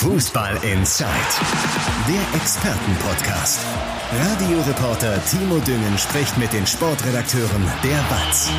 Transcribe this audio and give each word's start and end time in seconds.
Fußball 0.00 0.54
Inside, 0.62 1.10
der 2.08 2.40
Expertenpodcast. 2.40 3.60
Radioreporter 4.10 5.22
Timo 5.26 5.58
Düngen 5.58 5.98
spricht 5.98 6.38
mit 6.38 6.54
den 6.54 6.66
Sportredakteuren 6.66 7.62
der 7.84 8.02
BATS. 8.08 8.50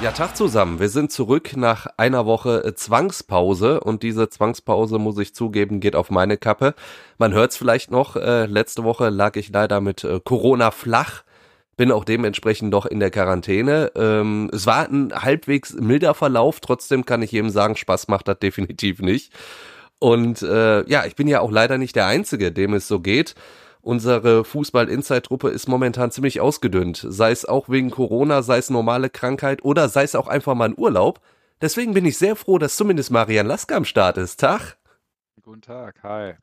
Ja, 0.00 0.12
Tag 0.12 0.34
zusammen. 0.34 0.80
Wir 0.80 0.88
sind 0.88 1.12
zurück 1.12 1.54
nach 1.54 1.86
einer 1.98 2.24
Woche 2.24 2.64
äh, 2.64 2.74
Zwangspause 2.74 3.80
und 3.80 4.02
diese 4.02 4.30
Zwangspause, 4.30 4.98
muss 4.98 5.18
ich 5.18 5.34
zugeben, 5.34 5.80
geht 5.80 5.94
auf 5.94 6.08
meine 6.10 6.38
Kappe. 6.38 6.74
Man 7.18 7.34
hört 7.34 7.50
es 7.50 7.58
vielleicht 7.58 7.90
noch, 7.90 8.16
äh, 8.16 8.46
letzte 8.46 8.84
Woche 8.84 9.10
lag 9.10 9.36
ich 9.36 9.50
leider 9.50 9.82
mit 9.82 10.02
äh, 10.02 10.18
Corona 10.24 10.70
flach, 10.70 11.24
bin 11.76 11.92
auch 11.92 12.06
dementsprechend 12.06 12.70
noch 12.70 12.86
in 12.86 13.00
der 13.00 13.10
Quarantäne. 13.10 13.92
Ähm, 13.94 14.48
es 14.50 14.64
war 14.64 14.88
ein 14.88 15.12
halbwegs 15.14 15.74
milder 15.74 16.14
Verlauf, 16.14 16.60
trotzdem 16.60 17.04
kann 17.04 17.20
ich 17.20 17.32
jedem 17.32 17.50
sagen, 17.50 17.76
Spaß 17.76 18.08
macht 18.08 18.28
das 18.28 18.38
definitiv 18.38 19.02
nicht. 19.02 19.30
Und 19.98 20.42
äh, 20.42 20.88
ja, 20.88 21.06
ich 21.06 21.16
bin 21.16 21.28
ja 21.28 21.40
auch 21.40 21.50
leider 21.50 21.78
nicht 21.78 21.96
der 21.96 22.06
Einzige, 22.06 22.52
dem 22.52 22.74
es 22.74 22.88
so 22.88 23.00
geht. 23.00 23.34
Unsere 23.80 24.44
Fußball-Inside-Truppe 24.44 25.48
ist 25.48 25.68
momentan 25.68 26.10
ziemlich 26.10 26.40
ausgedünnt, 26.40 27.06
sei 27.08 27.30
es 27.30 27.44
auch 27.44 27.68
wegen 27.68 27.90
Corona, 27.90 28.42
sei 28.42 28.58
es 28.58 28.68
normale 28.68 29.10
Krankheit 29.10 29.64
oder 29.64 29.88
sei 29.88 30.02
es 30.02 30.16
auch 30.16 30.26
einfach 30.26 30.54
mal 30.56 30.70
ein 30.70 30.74
Urlaub. 30.76 31.20
Deswegen 31.60 31.94
bin 31.94 32.04
ich 32.04 32.18
sehr 32.18 32.36
froh, 32.36 32.58
dass 32.58 32.76
zumindest 32.76 33.10
Marian 33.10 33.46
Lasker 33.46 33.76
am 33.76 33.84
Start 33.84 34.18
ist. 34.18 34.40
Tag. 34.40 34.76
Guten 35.40 35.62
Tag, 35.62 36.02
hi. 36.02 36.34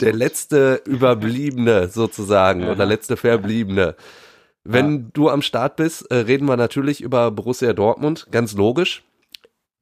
Der 0.00 0.12
letzte 0.12 0.80
Überbliebene 0.86 1.88
sozusagen 1.88 2.60
ja. 2.60 2.70
oder 2.70 2.86
letzte 2.86 3.16
Verbliebene. 3.16 3.96
Wenn 4.64 4.96
ja. 4.96 5.04
du 5.12 5.28
am 5.28 5.42
Start 5.42 5.76
bist, 5.76 6.10
äh, 6.10 6.18
reden 6.18 6.46
wir 6.46 6.56
natürlich 6.56 7.00
über 7.00 7.30
Borussia 7.30 7.72
Dortmund, 7.72 8.28
ganz 8.30 8.54
logisch. 8.54 9.02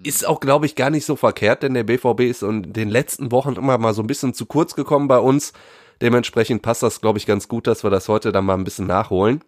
Ist 0.02 0.26
auch, 0.26 0.40
glaube 0.40 0.66
ich, 0.66 0.76
gar 0.76 0.90
nicht 0.90 1.04
so 1.04 1.16
verkehrt, 1.16 1.62
denn 1.62 1.74
der 1.74 1.84
BVB 1.84 2.20
ist 2.20 2.42
in 2.42 2.72
den 2.72 2.88
letzten 2.88 3.32
Wochen 3.32 3.54
immer 3.54 3.76
mal 3.76 3.92
so 3.92 4.02
ein 4.02 4.06
bisschen 4.06 4.32
zu 4.32 4.46
kurz 4.46 4.74
gekommen 4.74 5.08
bei 5.08 5.18
uns. 5.18 5.52
Dementsprechend 6.00 6.62
passt 6.62 6.82
das, 6.82 7.00
glaube 7.00 7.18
ich, 7.18 7.26
ganz 7.26 7.48
gut, 7.48 7.66
dass 7.66 7.84
wir 7.84 7.90
das 7.90 8.08
heute 8.08 8.32
dann 8.32 8.46
mal 8.46 8.54
ein 8.54 8.64
bisschen 8.64 8.86
nachholen. 8.86 9.42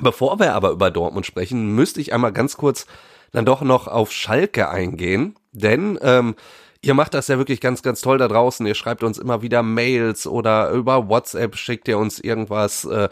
Bevor 0.00 0.38
wir 0.38 0.54
aber 0.54 0.70
über 0.70 0.90
Dortmund 0.90 1.24
sprechen, 1.24 1.74
müsste 1.74 2.00
ich 2.00 2.12
einmal 2.12 2.32
ganz 2.32 2.56
kurz 2.56 2.86
dann 3.32 3.46
doch 3.46 3.62
noch 3.62 3.88
auf 3.88 4.12
Schalke 4.12 4.68
eingehen, 4.68 5.34
denn 5.52 5.98
ähm, 6.02 6.34
ihr 6.82 6.94
macht 6.94 7.14
das 7.14 7.28
ja 7.28 7.38
wirklich 7.38 7.60
ganz, 7.60 7.82
ganz 7.82 8.00
toll 8.00 8.18
da 8.18 8.28
draußen. 8.28 8.66
Ihr 8.66 8.74
schreibt 8.74 9.02
uns 9.02 9.18
immer 9.18 9.42
wieder 9.42 9.62
Mails 9.62 10.26
oder 10.26 10.70
über 10.70 11.08
WhatsApp 11.08 11.56
schickt 11.56 11.88
ihr 11.88 11.98
uns 11.98 12.18
irgendwas. 12.20 12.84
Äh, 12.84 13.08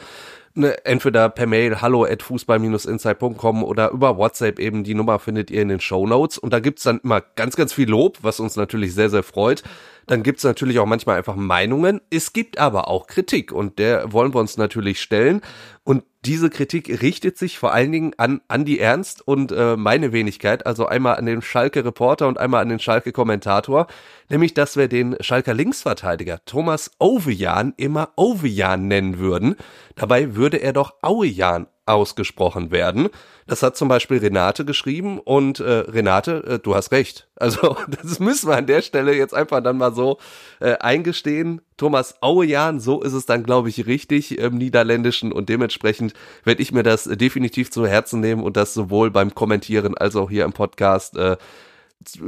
ne, 0.57 0.85
entweder 0.85 1.29
per 1.29 1.47
Mail 1.47 1.81
hallo 1.81 2.05
at 2.05 2.23
fußball-insight.com 2.23 3.65
oder 3.65 3.91
über 3.91 4.17
WhatsApp 4.17 4.59
eben. 4.59 4.85
Die 4.85 4.95
Nummer 4.95 5.19
findet 5.19 5.51
ihr 5.51 5.63
in 5.63 5.69
den 5.69 5.81
Show 5.81 6.07
Notes. 6.07 6.39
Und 6.39 6.53
da 6.53 6.61
gibt's 6.61 6.83
dann 6.83 7.01
immer 7.03 7.21
ganz, 7.21 7.57
ganz 7.57 7.73
viel 7.73 7.89
Lob, 7.89 8.19
was 8.23 8.41
uns 8.41 8.57
natürlich 8.57 8.95
sehr, 8.95 9.11
sehr 9.11 9.23
freut. 9.23 9.63
Dann 10.07 10.23
gibt's 10.23 10.45
natürlich 10.45 10.79
auch 10.79 10.87
manchmal 10.87 11.17
einfach 11.17 11.35
Meinungen. 11.35 12.01
Es 12.11 12.33
gibt 12.33 12.59
aber 12.59 12.89
auch 12.89 13.07
Kritik 13.07 13.53
und 13.53 13.79
der 13.79 14.13
wollen 14.13 14.35
wir 14.35 14.41
uns 14.41 14.57
natürlich 14.57 15.01
stellen. 15.01 15.41
Und 15.83 16.05
diese 16.25 16.51
Kritik 16.51 17.03
richtet 17.03 17.39
sich 17.39 17.59
vor 17.59 17.73
allen 17.73 17.93
Dingen 17.93 18.13
an 18.17 18.41
Andi 18.49 18.79
Ernst 18.79 19.27
und 19.27 19.53
äh, 19.53 19.77
meine 19.77 20.13
Wenigkeit, 20.13 20.67
also 20.67 20.87
einmal 20.87 21.17
an 21.17 21.27
den 21.27 21.43
Schalke 21.43 21.85
Reporter 21.85 22.27
und 22.27 22.39
einmal 22.39 22.63
an 22.63 22.69
den 22.69 22.81
Schalke 22.81 23.13
Kommentator, 23.13 23.87
nämlich 24.29 24.53
dass 24.55 24.77
wir 24.77 24.89
den 24.89 25.17
Schalker 25.21 25.55
Linksverteidiger 25.55 26.45
Thomas 26.45 26.91
Ovejan 26.99 27.75
immer 27.77 28.11
Ovejan 28.17 28.89
nennen 28.89 29.19
würden. 29.19 29.57
Dabei 29.95 30.35
würde 30.35 30.57
er 30.57 30.73
doch 30.73 30.95
Auejan 31.03 31.69
ausgesprochen 31.87 32.71
werden. 32.71 33.09
Das 33.47 33.63
hat 33.63 33.77
zum 33.77 33.89
Beispiel 33.89 34.19
Renate 34.19 34.65
geschrieben 34.65 35.21
und 35.21 35.61
äh, 35.61 35.71
Renate, 35.71 36.45
äh, 36.45 36.59
du 36.59 36.75
hast 36.75 36.91
recht. 36.91 37.29
Also 37.37 37.77
das 38.03 38.19
müssen 38.19 38.49
wir 38.49 38.57
an 38.57 38.67
der 38.67 38.83
Stelle 38.83 39.15
jetzt 39.15 39.35
einfach 39.35 39.63
dann 39.63 39.79
mal 39.79 39.95
so 39.95 40.19
äh, 40.61 40.77
eingestehen. 40.79 41.63
Thomas 41.77 42.21
Auejan, 42.21 42.81
so 42.81 43.03
ist 43.03 43.13
es 43.13 43.27
dann, 43.27 43.45
glaube 43.45 43.69
ich, 43.69 43.87
richtig 43.87 44.39
im 44.39 44.59
Niederländischen 44.59 45.33
und 45.33 45.49
dementsprechend 45.49 46.15
werde 46.45 46.61
ich 46.61 46.73
mir 46.73 46.83
das 46.83 47.05
definitiv 47.05 47.71
zu 47.71 47.87
Herzen 47.87 48.21
nehmen 48.21 48.43
und 48.43 48.57
das 48.57 48.75
sowohl 48.75 49.11
beim 49.11 49.35
Kommentieren 49.35 49.97
als 49.97 50.17
auch 50.17 50.29
hier 50.29 50.45
im 50.45 50.53
Podcast 50.53 51.17
äh, 51.17 51.37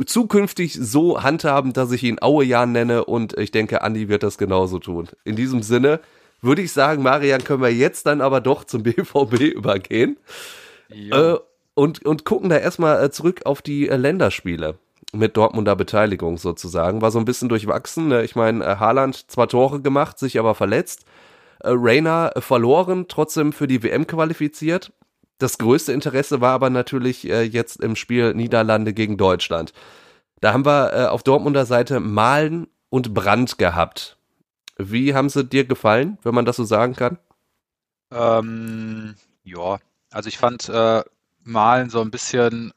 zukünftig 0.06 0.74
so 0.74 1.22
handhaben, 1.22 1.72
dass 1.72 1.92
ich 1.92 2.02
ihn 2.04 2.18
Auejan 2.20 2.72
nenne 2.72 3.04
und 3.04 3.36
ich 3.38 3.50
denke, 3.50 3.82
Andi 3.82 4.08
wird 4.08 4.22
das 4.22 4.38
genauso 4.38 4.78
tun. 4.78 5.08
In 5.24 5.36
diesem 5.36 5.62
Sinne, 5.62 6.00
würde 6.40 6.62
ich 6.62 6.72
sagen, 6.72 7.02
Marian, 7.02 7.44
können 7.44 7.62
wir 7.62 7.72
jetzt 7.72 8.06
dann 8.06 8.20
aber 8.20 8.40
doch 8.40 8.64
zum 8.64 8.82
BVB 8.84 9.40
übergehen. 9.40 10.18
Äh, 10.90 11.36
und, 11.74 12.04
und 12.04 12.24
gucken 12.24 12.48
da 12.50 12.56
erstmal 12.56 13.04
äh, 13.04 13.10
zurück 13.10 13.42
auf 13.44 13.62
die 13.62 13.88
äh, 13.88 13.96
Länderspiele 13.96 14.78
mit 15.12 15.36
Dortmunder 15.36 15.76
Beteiligung 15.76 16.36
sozusagen. 16.36 17.02
War 17.02 17.12
so 17.12 17.20
ein 17.20 17.24
bisschen 17.24 17.48
durchwachsen. 17.48 18.08
Ne? 18.08 18.24
Ich 18.24 18.34
meine, 18.34 18.64
äh, 18.64 18.76
Haaland 18.76 19.30
zwar 19.30 19.48
Tore 19.48 19.80
gemacht, 19.80 20.18
sich 20.18 20.40
aber 20.40 20.56
verletzt. 20.56 21.04
Rainer 21.62 22.32
äh, 22.34 22.40
verloren, 22.40 23.06
trotzdem 23.08 23.52
für 23.52 23.68
die 23.68 23.82
WM 23.84 24.08
qualifiziert. 24.08 24.92
Das 25.38 25.58
größte 25.58 25.92
Interesse 25.92 26.40
war 26.40 26.52
aber 26.52 26.68
natürlich 26.68 27.22
jetzt 27.22 27.80
im 27.80 27.94
Spiel 27.94 28.34
Niederlande 28.34 28.92
gegen 28.92 29.16
Deutschland. 29.16 29.72
Da 30.40 30.52
haben 30.52 30.66
wir 30.66 31.12
auf 31.12 31.22
Dortmunder 31.22 31.64
Seite 31.64 32.00
Malen 32.00 32.66
und 32.90 33.14
Brand 33.14 33.56
gehabt. 33.56 34.17
Wie 34.78 35.14
haben 35.14 35.28
sie 35.28 35.44
dir 35.44 35.64
gefallen, 35.64 36.18
wenn 36.22 36.34
man 36.34 36.44
das 36.44 36.56
so 36.56 36.64
sagen 36.64 36.94
kann? 36.94 37.18
Ähm, 38.12 39.16
ja, 39.42 39.78
also 40.10 40.28
ich 40.28 40.38
fand 40.38 40.68
äh, 40.68 41.02
Malen 41.42 41.90
so 41.90 42.00
ein 42.00 42.10
bisschen 42.10 42.72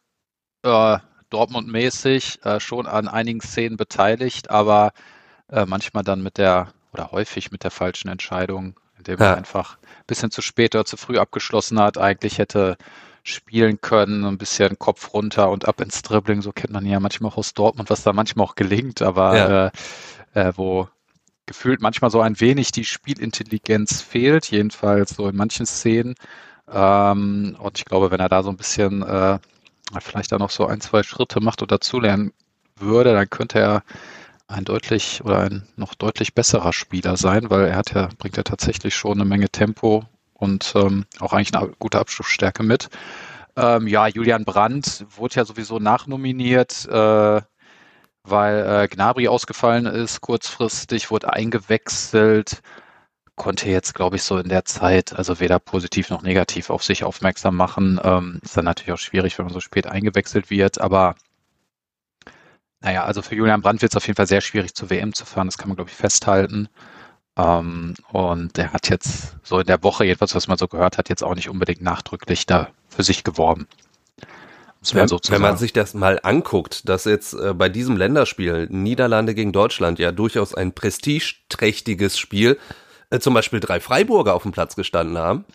äh, 0.64 0.98
Dortmund-mäßig 1.30 2.44
äh, 2.44 2.60
schon 2.60 2.88
an 2.88 3.08
einigen 3.08 3.42
Szenen 3.42 3.78
beteiligt, 3.78 4.50
aber 4.50 4.92
äh, 5.50 5.66
manchmal 5.66 6.04
dann 6.04 6.22
mit 6.22 6.38
der 6.38 6.74
oder 6.94 7.12
häufig 7.12 7.52
mit 7.52 7.64
der 7.64 7.72
falschen 7.72 8.10
Entscheidung, 8.10 8.80
indem 8.98 9.20
ja. 9.20 9.28
er 9.28 9.38
einfach 9.38 9.78
ein 9.78 10.06
bisschen 10.08 10.32
zu 10.32 10.42
spät 10.42 10.76
oder 10.76 10.86
zu 10.86 10.98
früh 10.98 11.18
abgeschlossen 11.18 11.80
hat, 11.80 11.98
eigentlich 11.98 12.38
hätte 12.38 12.78
spielen 13.24 13.80
können, 13.80 14.26
ein 14.26 14.38
bisschen 14.38 14.80
Kopf 14.80 15.14
runter 15.14 15.50
und 15.52 15.68
ab 15.68 15.80
ins 15.80 16.02
Dribbling, 16.02 16.42
so 16.42 16.52
kennt 16.52 16.74
man 16.74 16.86
ja 16.86 17.00
manchmal 17.00 17.32
auch 17.32 17.38
aus 17.38 17.54
Dortmund, 17.54 17.90
was 17.90 18.04
da 18.04 18.14
manchmal 18.14 18.46
auch 18.46 18.56
gelingt, 18.56 19.02
aber 19.02 19.38
ja. 19.38 19.66
äh, 19.68 19.72
äh, 20.50 20.54
wo 20.56 20.90
gefühlt 21.52 21.82
manchmal 21.82 22.10
so 22.10 22.22
ein 22.22 22.40
wenig 22.40 22.72
die 22.72 22.86
Spielintelligenz 22.86 24.02
fehlt, 24.02 24.50
jedenfalls 24.52 25.10
so 25.12 25.28
in 25.28 25.36
manchen 25.36 25.66
Szenen. 25.66 26.16
Ähm, 26.72 27.58
und 27.60 27.78
ich 27.78 27.84
glaube, 27.84 28.10
wenn 28.10 28.22
er 28.22 28.30
da 28.30 28.42
so 28.42 28.50
ein 28.50 28.56
bisschen 28.56 29.02
äh, 29.02 29.38
vielleicht 30.00 30.32
da 30.32 30.38
noch 30.38 30.50
so 30.50 30.66
ein, 30.66 30.80
zwei 30.80 31.04
Schritte 31.04 31.42
macht 31.42 31.62
oder 31.62 31.76
dazulernen 31.76 32.32
würde, 32.78 33.12
dann 33.12 33.30
könnte 33.30 33.60
er 33.60 33.84
ein 34.48 34.64
deutlich 34.64 35.22
oder 35.26 35.40
ein 35.42 35.68
noch 35.76 35.94
deutlich 35.94 36.34
besserer 36.34 36.72
Spieler 36.72 37.18
sein, 37.18 37.50
weil 37.50 37.66
er 37.66 37.76
hat 37.76 37.94
ja, 37.94 38.08
bringt 38.18 38.38
ja 38.38 38.44
tatsächlich 38.44 38.96
schon 38.96 39.20
eine 39.20 39.26
Menge 39.26 39.50
Tempo 39.50 40.06
und 40.34 40.72
ähm, 40.76 41.06
auch 41.20 41.34
eigentlich 41.34 41.54
eine 41.54 41.74
gute 41.80 42.00
Abschlussstärke 42.00 42.64
mit. 42.64 42.90
Ähm, 43.58 43.88
ja, 43.88 44.08
Julian 44.08 44.46
Brandt 44.46 45.06
wurde 45.18 45.36
ja 45.36 45.44
sowieso 45.46 45.80
nachnominiert. 45.80 46.88
Äh, 46.88 47.42
weil 48.24 48.84
äh, 48.84 48.88
Gnabry 48.88 49.28
ausgefallen 49.28 49.86
ist, 49.86 50.22
kurzfristig 50.22 51.12
wurde 51.12 51.34
eingewechselt, 51.34 52.62
konnte 53.36 53.70
jetzt, 53.70 53.96
glaube 53.96 54.18
ich, 54.18 54.24
so 54.24 54.38
in 54.38 54.50
der 54.50 54.66
Zeit, 54.66 55.14
also 55.14 55.40
weder 55.40 55.60
positiv 55.60 56.10
noch 56.10 56.22
negativ 56.22 56.70
auf 56.70 56.84
sich 56.84 57.04
aufmerksam 57.04 57.56
machen. 57.56 58.00
Ähm, 58.04 58.40
ist 58.44 58.56
dann 58.58 58.66
natürlich 58.66 58.94
auch 58.94 58.98
schwierig, 59.00 59.38
wenn 59.38 59.46
man 59.46 59.54
so 59.54 59.60
spät 59.62 59.88
eingewechselt 59.88 60.50
wird, 60.50 60.80
aber 60.80 61.16
naja, 62.82 63.04
also 63.04 63.22
für 63.22 63.36
Julian 63.36 63.62
Brandt 63.62 63.82
wird 63.82 63.92
es 63.92 63.96
auf 63.98 64.08
jeden 64.08 64.18
Fall 64.18 64.28
sehr 64.28 64.42
schwierig, 64.42 64.74
zur 64.74 64.90
WM 64.90 65.14
zu 65.14 65.26
fahren, 65.26 65.48
das 65.48 65.58
kann 65.58 65.70
man, 65.70 65.76
glaube 65.76 65.90
ich, 65.92 65.96
festhalten. 65.96 66.68
Ähm, 67.38 67.96
und 68.12 68.58
der 68.58 68.74
hat 68.74 68.90
jetzt 68.90 69.38
so 69.44 69.60
in 69.60 69.68
der 69.68 69.84
Woche, 69.84 70.06
jedenfalls, 70.06 70.36
was 70.36 70.48
man 70.48 70.58
so 70.58 70.68
gehört 70.68 70.98
hat, 70.98 71.10
jetzt 71.10 71.24
auch 71.24 71.36
nicht 71.36 71.50
unbedingt 71.50 71.82
nachdrücklich 71.82 72.46
da 72.46 72.70
für 72.90 73.04
sich 73.04 73.24
geworben. 73.24 73.68
Wenn, 74.94 75.10
wenn, 75.10 75.42
man 75.42 75.58
sich 75.58 75.74
das 75.74 75.94
mal 75.94 76.20
anguckt, 76.24 76.90
dass 76.90 77.06
jetzt 77.06 77.34
äh, 77.34 77.54
bei 77.54 77.70
diesem 77.70 77.98
Länderspiel 77.98 78.68
Niederlande 78.72 79.36
gegen 79.36 79.52
Deutschland 79.52 80.00
ja 80.00 80.12
durchaus 80.12 80.56
ein 80.56 80.74
prestigeträchtiges 80.74 82.18
Spiel, 82.18 82.58
äh, 83.12 83.20
zum 83.20 83.36
Beispiel 83.36 83.60
drei 83.60 83.80
Freiburger 83.80 84.34
auf 84.34 84.42
dem 84.42 84.52
Platz 84.52 84.76
gestanden 84.76 85.20
haben. 85.20 85.46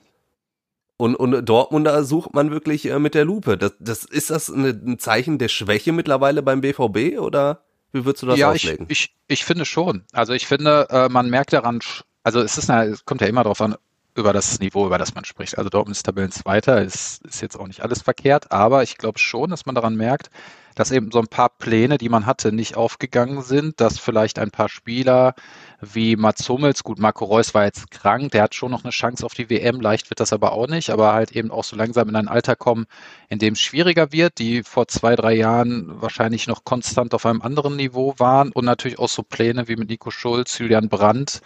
Und, 0.96 1.16
und 1.16 1.44
Dortmunder 1.44 2.04
sucht 2.04 2.34
man 2.34 2.52
wirklich 2.52 2.86
äh, 2.86 2.98
mit 3.00 3.14
der 3.14 3.24
Lupe. 3.24 3.58
Das, 3.58 3.72
das, 3.80 4.04
ist 4.04 4.30
das 4.30 4.50
eine, 4.50 4.68
ein 4.68 4.98
Zeichen 5.00 5.38
der 5.38 5.48
Schwäche 5.48 5.92
mittlerweile 5.92 6.42
beim 6.42 6.60
BVB 6.60 7.18
oder 7.18 7.64
wie 7.92 8.04
würdest 8.04 8.22
du 8.22 8.26
das 8.26 8.38
ja, 8.38 8.50
auslegen? 8.50 8.86
Ich, 8.88 9.04
ich, 9.04 9.16
ich 9.26 9.44
finde 9.44 9.64
schon. 9.64 10.04
Also 10.12 10.34
ich 10.34 10.46
finde, 10.46 10.86
äh, 10.90 11.08
man 11.08 11.28
merkt 11.30 11.52
daran, 11.52 11.80
also 12.22 12.40
es 12.40 12.58
ist 12.58 12.70
eine, 12.70 12.92
es 12.92 13.04
kommt 13.04 13.20
ja 13.20 13.26
immer 13.26 13.42
darauf 13.42 13.60
an, 13.60 13.76
über 14.16 14.32
das 14.32 14.58
Niveau, 14.60 14.86
über 14.86 14.98
das 14.98 15.14
man 15.14 15.24
spricht. 15.24 15.58
Also 15.58 15.70
Dortmund 15.70 15.96
ist 15.96 16.04
Tabellenzweiter, 16.04 16.82
ist, 16.82 17.24
ist 17.24 17.42
jetzt 17.42 17.58
auch 17.58 17.66
nicht 17.66 17.82
alles 17.82 18.02
verkehrt, 18.02 18.50
aber 18.50 18.82
ich 18.82 18.96
glaube 18.98 19.18
schon, 19.18 19.50
dass 19.50 19.66
man 19.66 19.74
daran 19.74 19.96
merkt, 19.96 20.30
dass 20.76 20.90
eben 20.90 21.10
so 21.10 21.18
ein 21.18 21.26
paar 21.26 21.48
Pläne, 21.48 21.96
die 21.96 22.10
man 22.10 22.26
hatte, 22.26 22.52
nicht 22.52 22.76
aufgegangen 22.76 23.40
sind, 23.42 23.80
dass 23.80 23.98
vielleicht 23.98 24.38
ein 24.38 24.50
paar 24.50 24.68
Spieler 24.68 25.34
wie 25.80 26.16
Mats 26.16 26.48
Hummels, 26.48 26.84
gut, 26.84 26.98
Marco 26.98 27.24
Reus 27.24 27.54
war 27.54 27.64
jetzt 27.64 27.90
krank, 27.90 28.30
der 28.32 28.42
hat 28.42 28.54
schon 28.54 28.70
noch 28.70 28.84
eine 28.84 28.90
Chance 28.90 29.24
auf 29.24 29.32
die 29.32 29.48
WM, 29.48 29.80
leicht 29.80 30.10
wird 30.10 30.20
das 30.20 30.34
aber 30.34 30.52
auch 30.52 30.68
nicht, 30.68 30.90
aber 30.90 31.14
halt 31.14 31.32
eben 31.32 31.50
auch 31.50 31.64
so 31.64 31.76
langsam 31.76 32.10
in 32.10 32.16
ein 32.16 32.28
Alter 32.28 32.56
kommen, 32.56 32.84
in 33.28 33.38
dem 33.38 33.54
es 33.54 33.60
schwieriger 33.60 34.12
wird, 34.12 34.38
die 34.38 34.62
vor 34.62 34.86
zwei, 34.86 35.16
drei 35.16 35.34
Jahren 35.34 36.00
wahrscheinlich 36.02 36.46
noch 36.46 36.64
konstant 36.64 37.14
auf 37.14 37.24
einem 37.24 37.40
anderen 37.40 37.76
Niveau 37.76 38.14
waren 38.18 38.52
und 38.52 38.66
natürlich 38.66 38.98
auch 38.98 39.08
so 39.08 39.22
Pläne 39.22 39.68
wie 39.68 39.76
mit 39.76 39.88
Nico 39.88 40.10
Schulz, 40.10 40.58
Julian 40.58 40.90
Brandt, 40.90 41.40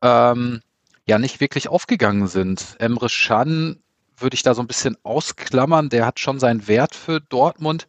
ähm, 0.00 0.62
ja 1.06 1.18
nicht 1.18 1.40
wirklich 1.40 1.68
aufgegangen 1.68 2.26
sind. 2.26 2.76
Emre 2.78 3.08
Can 3.08 3.82
würde 4.16 4.34
ich 4.34 4.42
da 4.42 4.54
so 4.54 4.62
ein 4.62 4.66
bisschen 4.66 4.96
ausklammern, 5.02 5.88
der 5.88 6.06
hat 6.06 6.20
schon 6.20 6.38
seinen 6.38 6.66
Wert 6.68 6.94
für 6.94 7.20
Dortmund, 7.20 7.86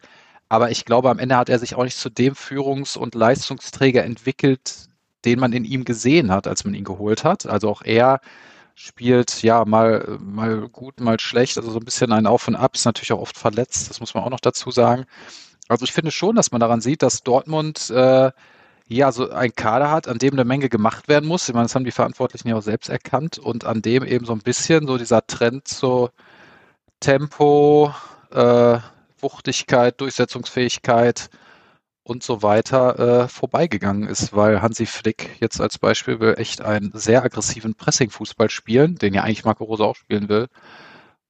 aber 0.48 0.70
ich 0.70 0.84
glaube, 0.84 1.10
am 1.10 1.18
Ende 1.18 1.36
hat 1.36 1.48
er 1.48 1.58
sich 1.58 1.74
auch 1.74 1.84
nicht 1.84 1.96
zu 1.96 2.10
dem 2.10 2.34
Führungs- 2.34 2.96
und 2.96 3.14
Leistungsträger 3.14 4.04
entwickelt, 4.04 4.88
den 5.24 5.40
man 5.40 5.52
in 5.52 5.64
ihm 5.64 5.84
gesehen 5.84 6.30
hat, 6.30 6.46
als 6.46 6.64
man 6.64 6.74
ihn 6.74 6.84
geholt 6.84 7.24
hat. 7.24 7.46
Also 7.46 7.68
auch 7.68 7.82
er 7.82 8.20
spielt 8.74 9.42
ja 9.42 9.64
mal, 9.64 10.18
mal 10.20 10.68
gut, 10.68 11.00
mal 11.00 11.18
schlecht, 11.18 11.56
also 11.56 11.70
so 11.70 11.78
ein 11.78 11.84
bisschen 11.84 12.12
ein 12.12 12.26
Auf 12.26 12.46
und 12.46 12.56
Ab, 12.56 12.74
ist 12.74 12.84
natürlich 12.84 13.12
auch 13.12 13.20
oft 13.20 13.38
verletzt, 13.38 13.88
das 13.90 14.00
muss 14.00 14.14
man 14.14 14.22
auch 14.22 14.30
noch 14.30 14.40
dazu 14.40 14.70
sagen. 14.70 15.06
Also 15.68 15.84
ich 15.84 15.92
finde 15.92 16.10
schon, 16.10 16.36
dass 16.36 16.52
man 16.52 16.60
daran 16.60 16.80
sieht, 16.80 17.02
dass 17.02 17.22
Dortmund 17.22 17.90
äh, 17.90 18.30
ja 18.88 19.12
so 19.12 19.30
ein 19.30 19.54
Kader 19.54 19.90
hat, 19.90 20.08
an 20.08 20.18
dem 20.18 20.34
eine 20.34 20.44
Menge 20.44 20.68
gemacht 20.68 21.08
werden 21.08 21.26
muss. 21.28 21.48
Ich 21.48 21.54
meine, 21.54 21.66
das 21.66 21.74
haben 21.74 21.84
die 21.84 21.90
Verantwortlichen 21.90 22.48
ja 22.48 22.56
auch 22.56 22.62
selbst 22.62 22.88
erkannt 22.88 23.38
und 23.38 23.64
an 23.64 23.82
dem 23.82 24.04
eben 24.04 24.26
so 24.26 24.32
ein 24.32 24.40
bisschen 24.40 24.86
so 24.86 24.98
dieser 24.98 25.26
Trend 25.26 25.68
zu 25.68 26.10
Tempo, 27.00 27.92
äh, 28.32 28.78
Wuchtigkeit, 29.20 30.00
Durchsetzungsfähigkeit, 30.00 31.30
und 32.06 32.22
so 32.22 32.42
weiter 32.42 33.24
äh, 33.24 33.28
vorbeigegangen 33.28 34.08
ist, 34.08 34.32
weil 34.32 34.62
Hansi 34.62 34.86
Flick 34.86 35.40
jetzt 35.40 35.60
als 35.60 35.78
Beispiel 35.78 36.20
will 36.20 36.34
echt 36.38 36.60
einen 36.60 36.92
sehr 36.94 37.24
aggressiven 37.24 37.74
Pressing-Fußball 37.74 38.48
spielen, 38.48 38.94
den 38.96 39.12
ja 39.12 39.22
eigentlich 39.24 39.44
Marco 39.44 39.64
Rose 39.64 39.84
auch 39.84 39.96
spielen 39.96 40.28
will. 40.28 40.46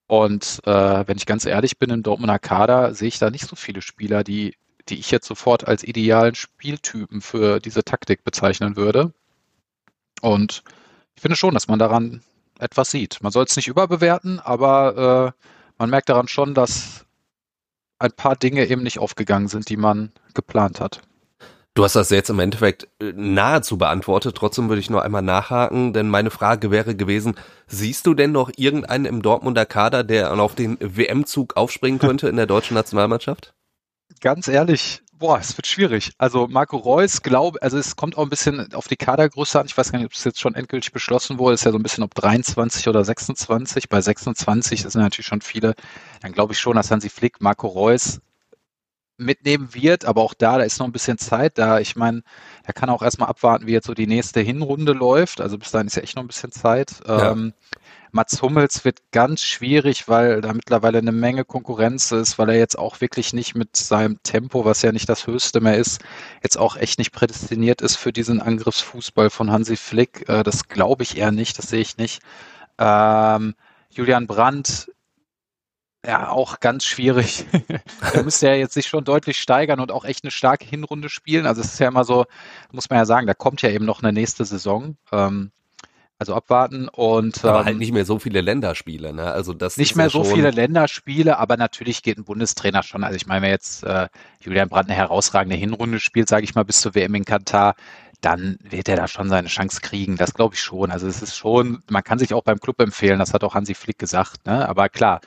Und 0.07 0.61
äh, 0.67 1.05
wenn 1.07 1.17
ich 1.17 1.25
ganz 1.27 1.47
ehrlich 1.47 1.79
bin, 1.79 1.91
im 1.91 2.03
Dortmunder 2.03 2.39
Kader 2.39 2.95
sehe 2.95 3.09
ich 3.09 3.19
da 3.19 3.31
nicht 3.31 3.49
so 3.49 3.57
viele 3.57 3.81
Spieler, 3.81 4.23
die, 4.23 4.55
die 4.89 4.99
ich 4.99 5.11
jetzt 5.11 5.27
sofort 5.27 5.67
als 5.67 5.83
idealen 5.83 6.35
Spieltypen 6.35 7.21
für 7.21 7.61
diese 7.61 7.85
Taktik 7.85 8.25
bezeichnen 8.25 8.77
würde. 8.77 9.13
Und 10.21 10.63
ich 11.15 11.23
finde 11.23 11.37
schon, 11.37 11.55
dass 11.55 11.69
man 11.69 11.79
daran 11.79 12.23
etwas 12.59 12.91
sieht. 12.91 13.23
Man 13.23 13.33
soll 13.33 13.45
es 13.45 13.57
nicht 13.57 13.69
überbewerten, 13.69 14.41
aber 14.41 15.35
äh, 15.37 15.47
man 15.79 15.91
merkt 15.91 16.09
daran 16.09 16.29
schon, 16.29 16.55
dass 16.55 17.05
ein 17.99 18.13
paar 18.13 18.37
Dinge 18.37 18.67
eben 18.67 18.83
nicht 18.83 18.99
aufgegangen 18.99 19.49
sind, 19.49 19.69
die 19.69 19.77
man 19.77 20.13
geplant 20.35 20.81
hat. 20.81 21.01
Du 21.75 21.85
hast 21.85 21.95
das 21.95 22.09
jetzt 22.09 22.31
im 22.31 22.39
Endeffekt 22.39 22.89
äh, 23.01 23.13
nahezu 23.15 23.77
beantwortet. 23.77 24.35
Trotzdem 24.35 24.69
würde 24.71 24.81
ich 24.81 24.89
nur 24.89 25.03
einmal 25.03 25.21
nachhaken, 25.21 25.93
denn 25.93 26.09
meine 26.09 26.31
Frage 26.31 26.71
wäre 26.71 26.95
gewesen, 26.95 27.35
siehst 27.67 28.07
du 28.07 28.15
denn 28.15 28.33
noch 28.33 28.51
irgendeinen 28.57 29.05
im 29.05 29.21
Dortmunder 29.21 29.67
Kader, 29.67 30.03
der 30.03 30.33
auf 30.33 30.55
den 30.55 30.79
WM-Zug 30.81 31.57
aufspringen 31.57 31.99
könnte 31.99 32.29
in 32.29 32.37
der 32.37 32.47
deutschen 32.47 32.75
Nationalmannschaft? 32.75 33.53
Ganz 34.21 34.49
ehrlich, 34.49 35.03
boah, 35.19 35.39
es 35.39 35.57
wird 35.57 35.67
schwierig. 35.67 36.13
Also 36.19 36.47
Marco 36.49 36.77
Reus, 36.77 37.23
glaube, 37.23 37.61
also 37.63 37.79
es 37.79 37.97
kommt 37.97 38.17
auch 38.17 38.23
ein 38.23 38.31
bisschen 38.31 38.73
auf 38.75 38.89
die 38.89 38.97
Kadergröße 38.97 39.59
an. 39.59 39.67
Ich 39.67 39.77
weiß 39.77 39.93
gar 39.93 39.99
nicht, 39.99 40.07
ob 40.07 40.13
es 40.13 40.25
jetzt 40.25 40.41
schon 40.41 40.55
endgültig 40.55 40.93
beschlossen 40.93 41.39
wurde. 41.39 41.55
Es 41.55 41.61
ist 41.61 41.65
ja 41.65 41.73
so 41.73 41.79
ein 41.79 41.83
bisschen 41.83 42.05
ob 42.05 42.15
23 42.15 42.89
oder 42.89 43.05
26. 43.05 43.89
Bei 43.89 44.01
26 44.01 44.83
das 44.83 44.93
sind 44.93 45.03
natürlich 45.03 45.27
schon 45.27 45.41
viele. 45.41 45.75
Dann 46.21 46.33
glaube 46.33 46.53
ich 46.53 46.59
schon, 46.59 46.77
dass 46.77 46.91
Hansi 46.91 47.09
Flick 47.09 47.41
Marco 47.41 47.67
Reus 47.67 48.21
mitnehmen 49.19 49.73
wird, 49.73 50.05
aber 50.05 50.23
auch 50.23 50.35
da, 50.35 50.59
da 50.59 50.65
ist 50.65 50.79
noch 50.79 50.87
ein 50.87 50.93
bisschen 50.93 51.17
Zeit 51.19 51.57
da. 51.57 51.81
Ich 51.81 51.97
meine, 51.97 52.23
er 52.65 52.75
kann 52.75 52.91
auch 52.91 53.03
erstmal 53.03 53.29
abwarten, 53.29 53.67
wie 53.67 53.73
jetzt 53.73 53.87
so 53.87 53.95
die 53.95 54.07
nächste 54.07 54.41
Hinrunde 54.41 54.93
läuft. 54.93 55.41
Also 55.41 55.57
bis 55.57 55.71
dahin 55.71 55.87
ist 55.87 55.97
ja 55.97 56.03
echt 56.03 56.17
noch 56.17 56.25
ein 56.25 56.29
bisschen 56.29 56.53
Zeit. 56.53 57.01
Ja. 57.07 57.33
Ähm, 57.33 57.55
Mats 58.17 58.41
Hummels 58.41 58.85
wird 58.87 59.13
ganz 59.13 59.43
schwierig, 59.43 60.09
weil 60.09 60.41
da 60.41 60.55
mittlerweile 60.55 60.99
eine 60.99 61.13
Menge 61.13 61.45
Konkurrenz 61.45 62.13
ist, 62.13 62.39
weil 62.39 62.49
er 62.49 62.57
jetzt 62.57 62.79
auch 62.79 63.03
wirklich 63.03 63.35
nicht 63.35 63.55
mit 63.55 63.77
seinem 63.77 64.23
Tempo, 64.23 64.65
was 64.65 64.81
ja 64.81 64.91
nicht 64.91 65.09
das 65.09 65.27
höchste 65.27 65.61
mehr 65.61 65.77
ist, 65.77 66.01
jetzt 66.43 66.57
auch 66.57 66.77
echt 66.77 66.99
nicht 66.99 67.13
prädestiniert 67.13 67.83
ist 67.83 67.97
für 67.97 68.15
diesen 68.15 68.41
Angriffsfußball 68.41 69.29
von 69.29 69.53
Hansi 69.53 69.77
Flick. 69.77 70.29
Äh, 70.31 70.43
das 70.43 70.69
glaube 70.69 71.03
ich 71.03 71.19
eher 71.19 71.31
nicht, 71.31 71.59
das 71.59 71.69
sehe 71.69 71.83
ich 71.83 71.99
nicht. 71.99 72.23
Ähm, 72.79 73.55
Julian 73.91 74.27
Brandt 74.27 74.91
ja, 76.07 76.31
auch 76.31 76.61
ganz 76.61 76.85
schwierig. 76.87 77.45
da 78.15 78.23
müsste 78.23 78.49
er 78.49 78.57
jetzt 78.57 78.75
sich 78.75 78.87
schon 78.87 79.05
deutlich 79.05 79.39
steigern 79.39 79.81
und 79.81 79.93
auch 79.93 80.07
echt 80.07 80.25
eine 80.25 80.31
starke 80.31 80.65
Hinrunde 80.65 81.11
spielen. 81.11 81.47
Also 81.47 81.61
es 81.61 81.75
ist 81.75 81.81
ja 81.81 81.89
immer 81.89 82.05
so, 82.05 82.25
muss 82.73 82.89
man 82.89 82.99
ja 82.99 83.05
sagen, 83.05 83.27
da 83.27 83.35
kommt 83.35 83.61
ja 83.61 83.71
eben 83.71 83.85
noch 83.85 84.03
eine 84.03 84.13
nächste 84.13 84.47
Saison. 84.47 84.97
Ähm, 85.13 85.51
also 86.19 86.35
abwarten 86.35 86.89
und 86.89 87.45
aber 87.45 87.65
halt 87.65 87.75
ähm, 87.75 87.79
nicht 87.79 87.93
mehr 87.93 88.07
so 88.07 88.19
viele 88.19 88.41
Länderspiele, 88.41 89.13
ne? 89.13 89.31
Also 89.33 89.53
das 89.53 89.77
nicht 89.77 89.97
mehr 89.97 90.07
ja 90.07 90.11
so 90.11 90.25
viele 90.25 90.51
Länderspiele, 90.51 91.39
aber 91.39 91.57
natürlich 91.57 92.03
geht 92.03 92.17
ein 92.17 92.25
Bundestrainer 92.25 92.83
schon. 92.83 93.05
Also 93.05 93.17
ich 93.17 93.27
meine, 93.27 93.43
wenn 93.43 93.51
jetzt 93.51 93.85
äh, 93.85 94.09
Julian 94.41 94.69
Brandt 94.69 94.89
eine 94.89 94.97
herausragende 94.97 95.57
Hinrunde 95.57 96.01
spielt, 96.01 96.29
sage 96.29 96.45
ich 96.45 96.55
mal, 96.55 96.65
bis 96.65 96.81
zur 96.81 96.95
WM 96.95 97.15
in 97.15 97.25
Katar, 97.27 97.75
dann 98.23 98.59
wird 98.63 98.89
er 98.89 98.97
da 98.97 99.09
schon 99.09 99.29
seine 99.29 99.49
Chance 99.49 99.81
kriegen. 99.83 100.17
Das 100.17 100.33
glaube 100.33 100.55
ich 100.55 100.61
schon. 100.61 100.91
Also 100.91 101.07
es 101.07 101.21
ist 101.21 101.37
schon, 101.37 101.83
man 101.91 102.03
kann 102.03 102.19
sich 102.19 102.33
auch 102.33 102.43
beim 102.43 102.61
Club 102.61 102.81
empfehlen, 102.81 103.19
das 103.19 103.35
hat 103.35 103.45
auch 103.45 103.55
Hansi 103.55 103.75
Flick 103.75 103.99
gesagt. 103.99 104.47
Ne? 104.47 104.67
Aber 104.67 104.89
klar, 104.89 105.21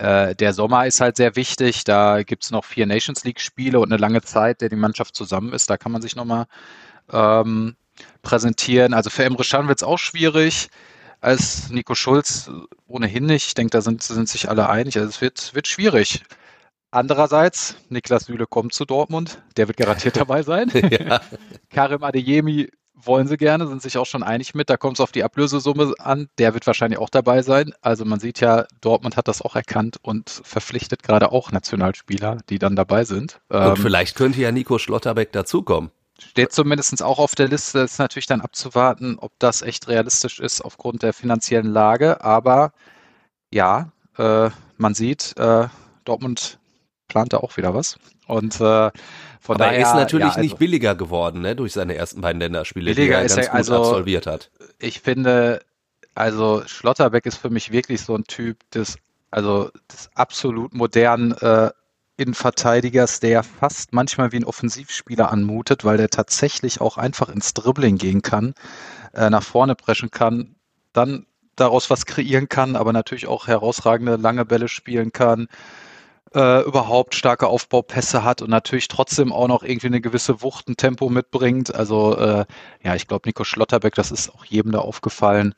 äh, 0.00 0.34
der 0.34 0.52
Sommer 0.52 0.86
ist 0.86 1.00
halt 1.00 1.16
sehr 1.16 1.36
wichtig. 1.36 1.84
Da 1.84 2.24
gibt 2.24 2.42
es 2.42 2.50
noch 2.50 2.64
vier 2.64 2.86
Nations 2.86 3.22
League-Spiele 3.22 3.78
und 3.78 3.92
eine 3.92 4.00
lange 4.00 4.22
Zeit, 4.22 4.60
der 4.60 4.68
die 4.68 4.76
Mannschaft 4.76 5.14
zusammen 5.14 5.52
ist. 5.52 5.70
Da 5.70 5.76
kann 5.76 5.92
man 5.92 6.02
sich 6.02 6.16
nochmal 6.16 6.46
ähm, 7.12 7.76
präsentieren. 8.22 8.94
Also 8.94 9.10
für 9.10 9.24
Emre 9.24 9.44
Can 9.44 9.68
wird 9.68 9.78
es 9.78 9.82
auch 9.82 9.98
schwierig. 9.98 10.68
Als 11.20 11.70
Nico 11.70 11.94
Schulz 11.94 12.50
ohnehin 12.88 13.26
nicht. 13.26 13.46
Ich 13.46 13.54
denke, 13.54 13.70
da 13.70 13.80
sind, 13.80 14.02
sind 14.02 14.28
sich 14.28 14.48
alle 14.48 14.68
einig. 14.68 14.96
Also 14.96 15.08
es 15.08 15.20
wird, 15.20 15.54
wird 15.54 15.68
schwierig. 15.68 16.24
Andererseits, 16.90 17.76
Niklas 17.88 18.26
Süle 18.26 18.46
kommt 18.46 18.74
zu 18.74 18.84
Dortmund, 18.84 19.40
der 19.56 19.66
wird 19.68 19.78
garantiert 19.78 20.16
dabei 20.18 20.42
sein. 20.42 20.70
ja. 20.90 21.20
Karim 21.70 22.02
Adeyemi 22.02 22.68
wollen 22.94 23.26
sie 23.26 23.36
gerne, 23.36 23.66
sind 23.66 23.82
sich 23.82 23.98
auch 23.98 24.06
schon 24.06 24.22
einig 24.22 24.54
mit. 24.54 24.70
Da 24.70 24.76
kommt 24.76 24.98
es 24.98 25.00
auf 25.00 25.12
die 25.12 25.24
Ablösesumme 25.24 25.94
an. 25.98 26.28
Der 26.38 26.54
wird 26.54 26.66
wahrscheinlich 26.66 26.98
auch 26.98 27.08
dabei 27.08 27.42
sein. 27.42 27.72
Also 27.80 28.04
man 28.04 28.20
sieht 28.20 28.40
ja, 28.40 28.66
Dortmund 28.80 29.16
hat 29.16 29.28
das 29.28 29.42
auch 29.42 29.56
erkannt 29.56 29.96
und 30.02 30.28
verpflichtet 30.30 31.02
gerade 31.02 31.32
auch 31.32 31.50
Nationalspieler, 31.50 32.38
die 32.48 32.58
dann 32.58 32.76
dabei 32.76 33.04
sind. 33.04 33.40
Und 33.48 33.60
ähm, 33.60 33.76
vielleicht 33.76 34.16
könnte 34.16 34.40
ja 34.40 34.52
Nico 34.52 34.78
Schlotterbeck 34.78 35.32
dazukommen. 35.32 35.90
Steht 36.30 36.52
zumindest 36.52 37.02
auch 37.02 37.18
auf 37.18 37.34
der 37.34 37.48
Liste. 37.48 37.80
Ist 37.80 37.98
natürlich 37.98 38.26
dann 38.26 38.40
abzuwarten, 38.40 39.18
ob 39.18 39.32
das 39.38 39.62
echt 39.62 39.88
realistisch 39.88 40.40
ist 40.40 40.60
aufgrund 40.60 41.02
der 41.02 41.12
finanziellen 41.12 41.66
Lage. 41.66 42.22
Aber 42.24 42.72
ja, 43.52 43.92
äh, 44.18 44.50
man 44.76 44.94
sieht, 44.94 45.36
äh, 45.36 45.68
Dortmund 46.04 46.58
plant 47.08 47.32
da 47.32 47.38
auch 47.38 47.56
wieder 47.56 47.74
was. 47.74 47.98
Und 48.26 48.56
äh, 48.56 48.90
von 49.40 49.56
Aber 49.56 49.64
daher, 49.64 49.78
er 49.78 49.86
ist 49.86 49.94
natürlich 49.94 50.26
ja, 50.26 50.30
also, 50.30 50.40
nicht 50.40 50.58
billiger 50.58 50.94
geworden, 50.94 51.42
ne, 51.42 51.56
durch 51.56 51.72
seine 51.72 51.94
ersten 51.96 52.20
beiden 52.20 52.40
Länderspiele, 52.40 52.94
die 52.94 53.08
er 53.08 53.20
ganz 53.20 53.36
er, 53.36 53.46
gut 53.46 53.54
also, 53.54 53.76
absolviert 53.76 54.26
hat. 54.26 54.50
Ich 54.78 55.00
finde, 55.00 55.62
also 56.14 56.62
Schlotterbeck 56.66 57.26
ist 57.26 57.38
für 57.38 57.50
mich 57.50 57.72
wirklich 57.72 58.02
so 58.02 58.14
ein 58.14 58.24
Typ 58.24 58.58
des, 58.70 58.96
also 59.30 59.70
des 59.90 60.10
absolut 60.14 60.72
modernen 60.74 61.32
äh, 61.32 61.70
Innenverteidigers, 62.22 63.20
der 63.20 63.42
fast 63.42 63.92
manchmal 63.92 64.32
wie 64.32 64.36
ein 64.36 64.44
Offensivspieler 64.44 65.30
anmutet, 65.30 65.84
weil 65.84 65.96
der 65.96 66.08
tatsächlich 66.08 66.80
auch 66.80 66.96
einfach 66.96 67.28
ins 67.28 67.54
Dribbling 67.54 67.98
gehen 67.98 68.22
kann, 68.22 68.54
äh, 69.12 69.28
nach 69.30 69.42
vorne 69.42 69.74
preschen 69.74 70.10
kann, 70.10 70.54
dann 70.92 71.26
daraus 71.56 71.90
was 71.90 72.06
kreieren 72.06 72.48
kann, 72.48 72.76
aber 72.76 72.92
natürlich 72.92 73.26
auch 73.26 73.46
herausragende 73.46 74.16
lange 74.16 74.44
Bälle 74.44 74.68
spielen 74.68 75.12
kann, 75.12 75.48
äh, 76.34 76.62
überhaupt 76.62 77.14
starke 77.14 77.46
Aufbaupässe 77.48 78.24
hat 78.24 78.42
und 78.42 78.50
natürlich 78.50 78.88
trotzdem 78.88 79.32
auch 79.32 79.48
noch 79.48 79.62
irgendwie 79.62 79.88
eine 79.88 80.00
gewisse 80.00 80.42
Wucht, 80.42 80.68
ein 80.68 80.76
Tempo 80.76 81.08
mitbringt. 81.10 81.74
Also 81.74 82.16
äh, 82.16 82.46
ja, 82.82 82.94
ich 82.94 83.06
glaube, 83.06 83.28
Nico 83.28 83.44
Schlotterbeck, 83.44 83.94
das 83.94 84.10
ist 84.10 84.30
auch 84.30 84.44
jedem 84.44 84.72
da 84.72 84.78
aufgefallen, 84.78 85.54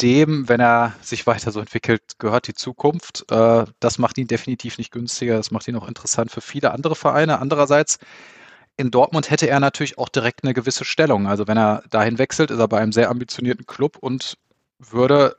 dem, 0.00 0.48
wenn 0.48 0.60
er 0.60 0.94
sich 1.02 1.26
weiter 1.26 1.52
so 1.52 1.60
entwickelt, 1.60 2.18
gehört 2.18 2.46
die 2.46 2.54
Zukunft. 2.54 3.30
Äh, 3.30 3.64
das 3.80 3.98
macht 3.98 4.18
ihn 4.18 4.26
definitiv 4.26 4.78
nicht 4.78 4.92
günstiger, 4.92 5.36
das 5.36 5.50
macht 5.50 5.68
ihn 5.68 5.76
auch 5.76 5.88
interessant 5.88 6.30
für 6.30 6.40
viele 6.40 6.72
andere 6.72 6.94
Vereine. 6.94 7.38
Andererseits, 7.38 7.98
in 8.76 8.90
Dortmund 8.90 9.30
hätte 9.30 9.48
er 9.48 9.60
natürlich 9.60 9.98
auch 9.98 10.08
direkt 10.08 10.44
eine 10.44 10.54
gewisse 10.54 10.84
Stellung. 10.84 11.26
Also 11.26 11.46
wenn 11.46 11.58
er 11.58 11.82
dahin 11.90 12.18
wechselt, 12.18 12.50
ist 12.50 12.58
er 12.58 12.68
bei 12.68 12.80
einem 12.80 12.92
sehr 12.92 13.10
ambitionierten 13.10 13.66
Club 13.66 13.98
und 13.98 14.38
würde 14.78 15.36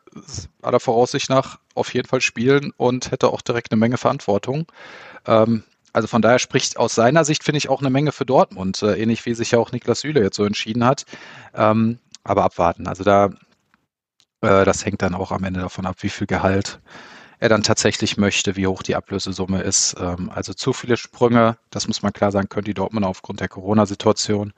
aller 0.61 0.79
Voraussicht 0.79 1.29
nach 1.29 1.59
auf 1.73 1.93
jeden 1.93 2.07
Fall 2.07 2.21
spielen 2.21 2.71
und 2.77 3.11
hätte 3.11 3.29
auch 3.29 3.41
direkt 3.41 3.71
eine 3.71 3.79
Menge 3.79 3.97
Verantwortung. 3.97 4.67
Ähm, 5.25 5.63
also 5.93 6.07
von 6.07 6.21
daher 6.21 6.39
spricht 6.39 6.77
aus 6.77 6.95
seiner 6.95 7.25
Sicht, 7.25 7.43
finde 7.43 7.57
ich, 7.57 7.69
auch 7.69 7.81
eine 7.81 7.89
Menge 7.89 8.11
für 8.11 8.25
Dortmund, 8.25 8.81
äh, 8.83 8.95
ähnlich 8.95 9.25
wie 9.25 9.33
sich 9.33 9.51
ja 9.51 9.59
auch 9.59 9.71
Niklas 9.71 10.01
Süle 10.01 10.21
jetzt 10.21 10.35
so 10.35 10.45
entschieden 10.45 10.85
hat. 10.85 11.05
Ähm, 11.55 11.99
aber 12.23 12.43
abwarten. 12.43 12.87
Also 12.87 13.03
da 13.03 13.31
äh, 14.41 14.65
das 14.65 14.85
hängt 14.85 15.01
dann 15.01 15.15
auch 15.15 15.31
am 15.31 15.43
Ende 15.43 15.61
davon 15.61 15.85
ab, 15.85 15.97
wie 16.01 16.09
viel 16.09 16.27
Gehalt 16.27 16.79
er 17.39 17.49
dann 17.49 17.63
tatsächlich 17.63 18.17
möchte, 18.17 18.55
wie 18.55 18.67
hoch 18.67 18.83
die 18.83 18.95
Ablösesumme 18.95 19.61
ist. 19.63 19.95
Ähm, 19.99 20.31
also 20.33 20.53
zu 20.53 20.73
viele 20.73 20.95
Sprünge, 20.95 21.57
das 21.71 21.87
muss 21.87 22.03
man 22.03 22.13
klar 22.13 22.31
sagen, 22.31 22.49
können 22.49 22.65
die 22.65 22.75
Dortmund 22.75 23.05
aufgrund 23.05 23.39
der 23.39 23.49
Corona-Situation, 23.49 24.53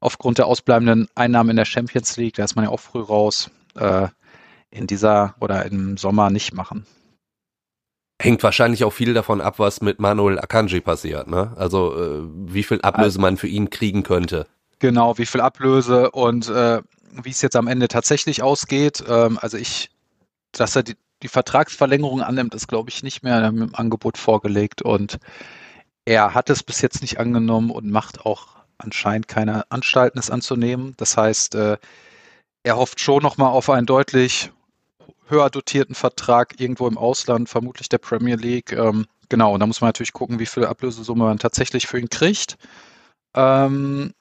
aufgrund 0.00 0.38
der 0.38 0.46
ausbleibenden 0.46 1.08
Einnahmen 1.14 1.50
in 1.50 1.56
der 1.56 1.64
Champions 1.64 2.16
League, 2.16 2.34
da 2.34 2.44
ist 2.44 2.56
man 2.56 2.64
ja 2.64 2.70
auch 2.70 2.80
früh 2.80 3.00
raus, 3.00 3.50
äh, 3.76 4.08
in 4.70 4.88
dieser 4.88 5.36
oder 5.40 5.64
im 5.64 5.96
Sommer 5.96 6.30
nicht 6.30 6.52
machen. 6.52 6.86
Hängt 8.20 8.42
wahrscheinlich 8.42 8.84
auch 8.84 8.92
viel 8.92 9.14
davon 9.14 9.40
ab, 9.40 9.58
was 9.58 9.80
mit 9.80 10.00
Manuel 10.00 10.38
Akanji 10.38 10.80
passiert, 10.80 11.28
ne? 11.28 11.52
Also 11.56 11.94
äh, 11.96 12.22
wie 12.52 12.62
viel 12.62 12.80
Ablöse 12.80 13.20
man 13.20 13.36
für 13.36 13.48
ihn 13.48 13.70
kriegen 13.70 14.02
könnte. 14.02 14.46
Genau, 14.78 15.18
wie 15.18 15.26
viel 15.26 15.40
Ablöse 15.40 16.10
und 16.10 16.48
äh, 16.48 16.82
wie 17.22 17.30
es 17.30 17.42
jetzt 17.42 17.56
am 17.56 17.68
Ende 17.68 17.88
tatsächlich 17.88 18.42
ausgeht. 18.42 19.04
Ähm, 19.06 19.38
also 19.40 19.56
ich, 19.56 19.90
dass 20.52 20.76
er 20.76 20.82
die, 20.82 20.96
die 21.22 21.28
Vertragsverlängerung 21.28 22.22
annimmt, 22.22 22.54
ist, 22.54 22.68
glaube 22.68 22.90
ich, 22.90 23.02
nicht 23.02 23.22
mehr 23.22 23.44
im 23.44 23.74
Angebot 23.74 24.18
vorgelegt. 24.18 24.82
Und 24.82 25.18
er 26.04 26.34
hat 26.34 26.50
es 26.50 26.62
bis 26.62 26.80
jetzt 26.80 27.00
nicht 27.00 27.18
angenommen 27.18 27.70
und 27.70 27.90
macht 27.90 28.26
auch 28.26 28.48
anscheinend 28.78 29.28
keine 29.28 29.70
Anstalten, 29.70 30.18
es 30.18 30.30
anzunehmen. 30.30 30.94
Das 30.96 31.16
heißt, 31.16 31.54
äh, 31.54 31.78
er 32.62 32.76
hofft 32.76 33.00
schon 33.00 33.22
nochmal 33.22 33.50
auf 33.50 33.70
einen 33.70 33.86
deutlich 33.86 34.50
höher 35.28 35.50
dotierten 35.50 35.94
Vertrag 35.94 36.60
irgendwo 36.60 36.86
im 36.86 36.98
Ausland, 36.98 37.48
vermutlich 37.48 37.88
der 37.88 37.98
Premier 37.98 38.36
League. 38.36 38.72
Ähm, 38.72 39.06
genau, 39.28 39.54
und 39.54 39.60
da 39.60 39.66
muss 39.66 39.80
man 39.80 39.88
natürlich 39.88 40.12
gucken, 40.12 40.38
wie 40.38 40.46
viel 40.46 40.66
Ablösesumme 40.66 41.24
man 41.24 41.38
tatsächlich 41.38 41.86
für 41.86 41.98
ihn 41.98 42.10
kriegt. 42.10 42.56
Ähm, 43.34 44.12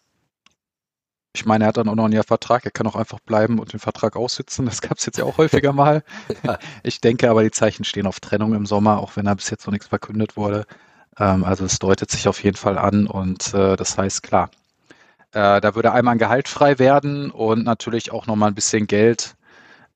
ich 1.36 1.46
meine, 1.46 1.64
er 1.66 1.68
hat 1.70 1.78
dann 1.78 1.90
auch 1.90 1.96
noch 1.96 2.06
ein 2.06 2.12
Jahr 2.12 2.24
Vertrag, 2.24 2.64
er 2.64 2.72
kann 2.72 2.86
auch 2.86 2.96
einfach 2.96 3.20
bleiben 3.20 3.58
und 3.60 3.74
den 3.74 3.80
Vertrag 3.80 4.16
aussitzen. 4.16 4.66
Das 4.68 4.82
gab 4.82 4.98
es 5.00 5.06
jetzt 5.06 5.18
ja 5.18 5.26
auch 5.26 5.38
häufiger 5.38 5.74
mal. 5.74 6.04
Ich 6.84 7.02
denke 7.02 7.30
aber, 7.30 7.44
die 7.44 7.52
Zeichen 7.52 7.84
stehen 7.84 8.06
auf 8.08 8.20
Trennung 8.20 8.54
im 8.54 8.66
Sommer, 8.66 9.00
auch 9.00 9.16
wenn 9.16 9.26
da 9.26 9.34
bis 9.34 9.50
jetzt 9.50 9.66
noch 9.66 9.72
nichts 9.72 9.88
verkündet 9.88 10.38
wurde. 10.38 10.66
Ähm, 11.18 11.44
also 11.44 11.66
es 11.66 11.80
deutet 11.80 12.12
sich 12.12 12.28
auf 12.28 12.44
jeden 12.44 12.58
Fall 12.58 12.78
an 12.78 13.08
und 13.08 13.54
äh, 13.54 13.76
das 13.76 13.98
heißt 13.98 14.24
klar. 14.24 14.52
Äh, 15.32 15.62
da 15.62 15.76
würde 15.76 15.92
einmal 15.94 16.14
ein 16.14 16.20
Gehalt 16.20 16.48
frei 16.48 16.78
werden 16.80 17.32
und 17.32 17.64
natürlich 17.64 18.12
auch 18.12 18.28
nochmal 18.28 18.52
ein 18.52 18.56
bisschen 18.56 18.86
Geld 18.88 19.36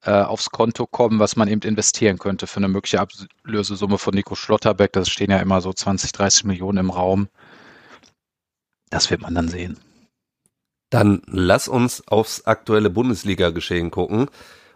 äh, 0.04 0.12
aufs 0.12 0.50
Konto 0.50 0.88
kommen, 0.88 1.20
was 1.20 1.36
man 1.36 1.48
eben 1.48 1.62
investieren 1.62 2.18
könnte 2.18 2.48
für 2.48 2.58
eine 2.58 2.68
mögliche 2.68 3.00
Ablösesumme 3.00 3.98
von 4.00 4.16
Nico 4.16 4.36
Schlotterbeck. 4.36 4.94
Das 4.94 5.10
stehen 5.10 5.32
ja 5.32 5.38
immer 5.40 5.62
so 5.62 5.74
20, 5.74 6.12
30 6.12 6.46
Millionen 6.46 6.80
im 6.80 6.90
Raum. 6.90 7.30
Das 8.90 9.12
wird 9.12 9.22
man 9.22 9.36
dann 9.36 9.50
sehen. 9.50 9.78
Dann 10.90 11.22
lass 11.28 11.68
uns 11.68 12.08
aufs 12.08 12.46
aktuelle 12.46 12.90
Bundesliga-Geschehen 12.90 13.92
gucken. 13.92 14.30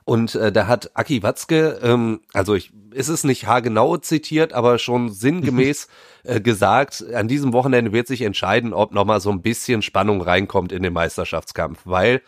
Und 0.03 0.35
äh, 0.35 0.51
da 0.51 0.67
hat 0.67 0.91
Aki 0.95 1.23
Watzke, 1.23 1.79
ähm, 1.83 2.21
also 2.33 2.55
ich, 2.55 2.73
ist 2.91 3.07
es 3.07 3.23
nicht 3.23 3.45
haargenau 3.45 3.97
zitiert, 3.97 4.51
aber 4.51 4.79
schon 4.79 5.09
sinngemäß 5.09 5.87
äh, 6.23 6.41
gesagt, 6.41 7.05
an 7.13 7.27
diesem 7.27 7.53
Wochenende 7.53 7.93
wird 7.93 8.07
sich 8.07 8.21
entscheiden, 8.23 8.73
ob 8.73 8.93
nochmal 8.93 9.21
so 9.21 9.29
ein 9.29 9.41
bisschen 9.41 9.81
Spannung 9.81 10.21
reinkommt 10.21 10.71
in 10.71 10.83
den 10.83 10.93
Meisterschaftskampf, 10.93 11.81
weil 11.85 12.21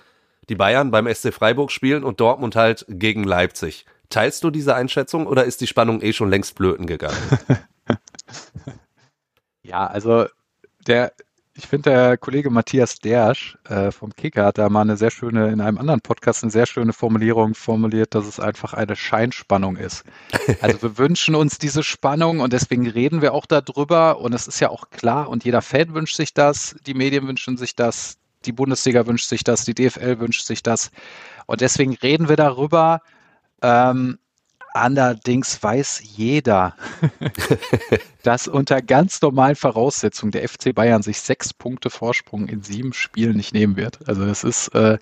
die 0.49 0.55
Bayern 0.55 0.91
beim 0.91 1.11
SC 1.13 1.33
Freiburg 1.33 1.71
spielen 1.71 2.03
und 2.03 2.19
Dortmund 2.19 2.55
halt 2.55 2.85
gegen 2.89 3.23
Leipzig. 3.23 3.85
Teilst 4.09 4.43
du 4.43 4.51
diese 4.51 4.75
Einschätzung 4.75 5.25
oder 5.25 5.45
ist 5.45 5.61
die 5.61 5.67
Spannung 5.67 6.01
eh 6.01 6.13
schon 6.13 6.29
längst 6.29 6.55
blöden 6.55 6.85
gegangen? 6.85 7.17
ja, 9.63 9.87
also 9.87 10.27
der 10.85 11.13
ich 11.55 11.67
finde, 11.67 11.91
der 11.91 12.17
Kollege 12.17 12.49
Matthias 12.49 12.97
Dersch 12.97 13.57
äh, 13.69 13.91
vom 13.91 14.15
Kicker 14.15 14.45
hat 14.45 14.57
da 14.57 14.69
mal 14.69 14.81
eine 14.81 14.97
sehr 14.97 15.11
schöne, 15.11 15.49
in 15.49 15.61
einem 15.61 15.77
anderen 15.77 16.01
Podcast 16.01 16.43
eine 16.43 16.51
sehr 16.51 16.65
schöne 16.65 16.93
Formulierung 16.93 17.53
formuliert, 17.53 18.15
dass 18.15 18.25
es 18.25 18.39
einfach 18.39 18.73
eine 18.73 18.95
Scheinspannung 18.95 19.77
ist. 19.77 20.03
Also 20.61 20.81
wir 20.81 20.97
wünschen 20.97 21.35
uns 21.35 21.57
diese 21.57 21.83
Spannung 21.83 22.39
und 22.39 22.53
deswegen 22.53 22.87
reden 22.87 23.21
wir 23.21 23.33
auch 23.33 23.45
darüber 23.45 24.19
und 24.19 24.33
es 24.33 24.47
ist 24.47 24.59
ja 24.59 24.69
auch 24.69 24.89
klar 24.89 25.29
und 25.29 25.43
jeder 25.45 25.61
Fan 25.61 25.93
wünscht 25.93 26.15
sich 26.15 26.33
das, 26.33 26.75
die 26.85 26.93
Medien 26.93 27.27
wünschen 27.27 27.57
sich 27.57 27.75
das, 27.75 28.17
die 28.45 28.51
Bundesliga 28.51 29.05
wünscht 29.05 29.27
sich 29.27 29.43
das, 29.43 29.65
die 29.65 29.73
DFL 29.73 30.19
wünscht 30.19 30.45
sich 30.45 30.63
das 30.63 30.91
und 31.45 31.61
deswegen 31.61 31.93
reden 31.95 32.29
wir 32.29 32.35
darüber. 32.35 33.01
Ähm, 33.61 34.19
Allerdings 34.73 35.61
weiß 35.61 36.01
jeder, 36.15 36.75
dass 38.23 38.47
unter 38.47 38.81
ganz 38.81 39.21
normalen 39.21 39.55
Voraussetzungen 39.55 40.31
der 40.31 40.49
FC 40.49 40.73
Bayern 40.73 41.03
sich 41.03 41.21
sechs 41.21 41.53
Punkte 41.53 41.91
Vorsprung 41.91 42.47
in 42.47 42.63
sieben 42.63 42.91
Spielen 42.93 43.37
nicht 43.37 43.53
nehmen 43.53 43.77
wird. 43.77 43.99
Also 44.07 44.23
es 44.25 44.43
ist, 44.43 44.69
äh, 44.69 44.97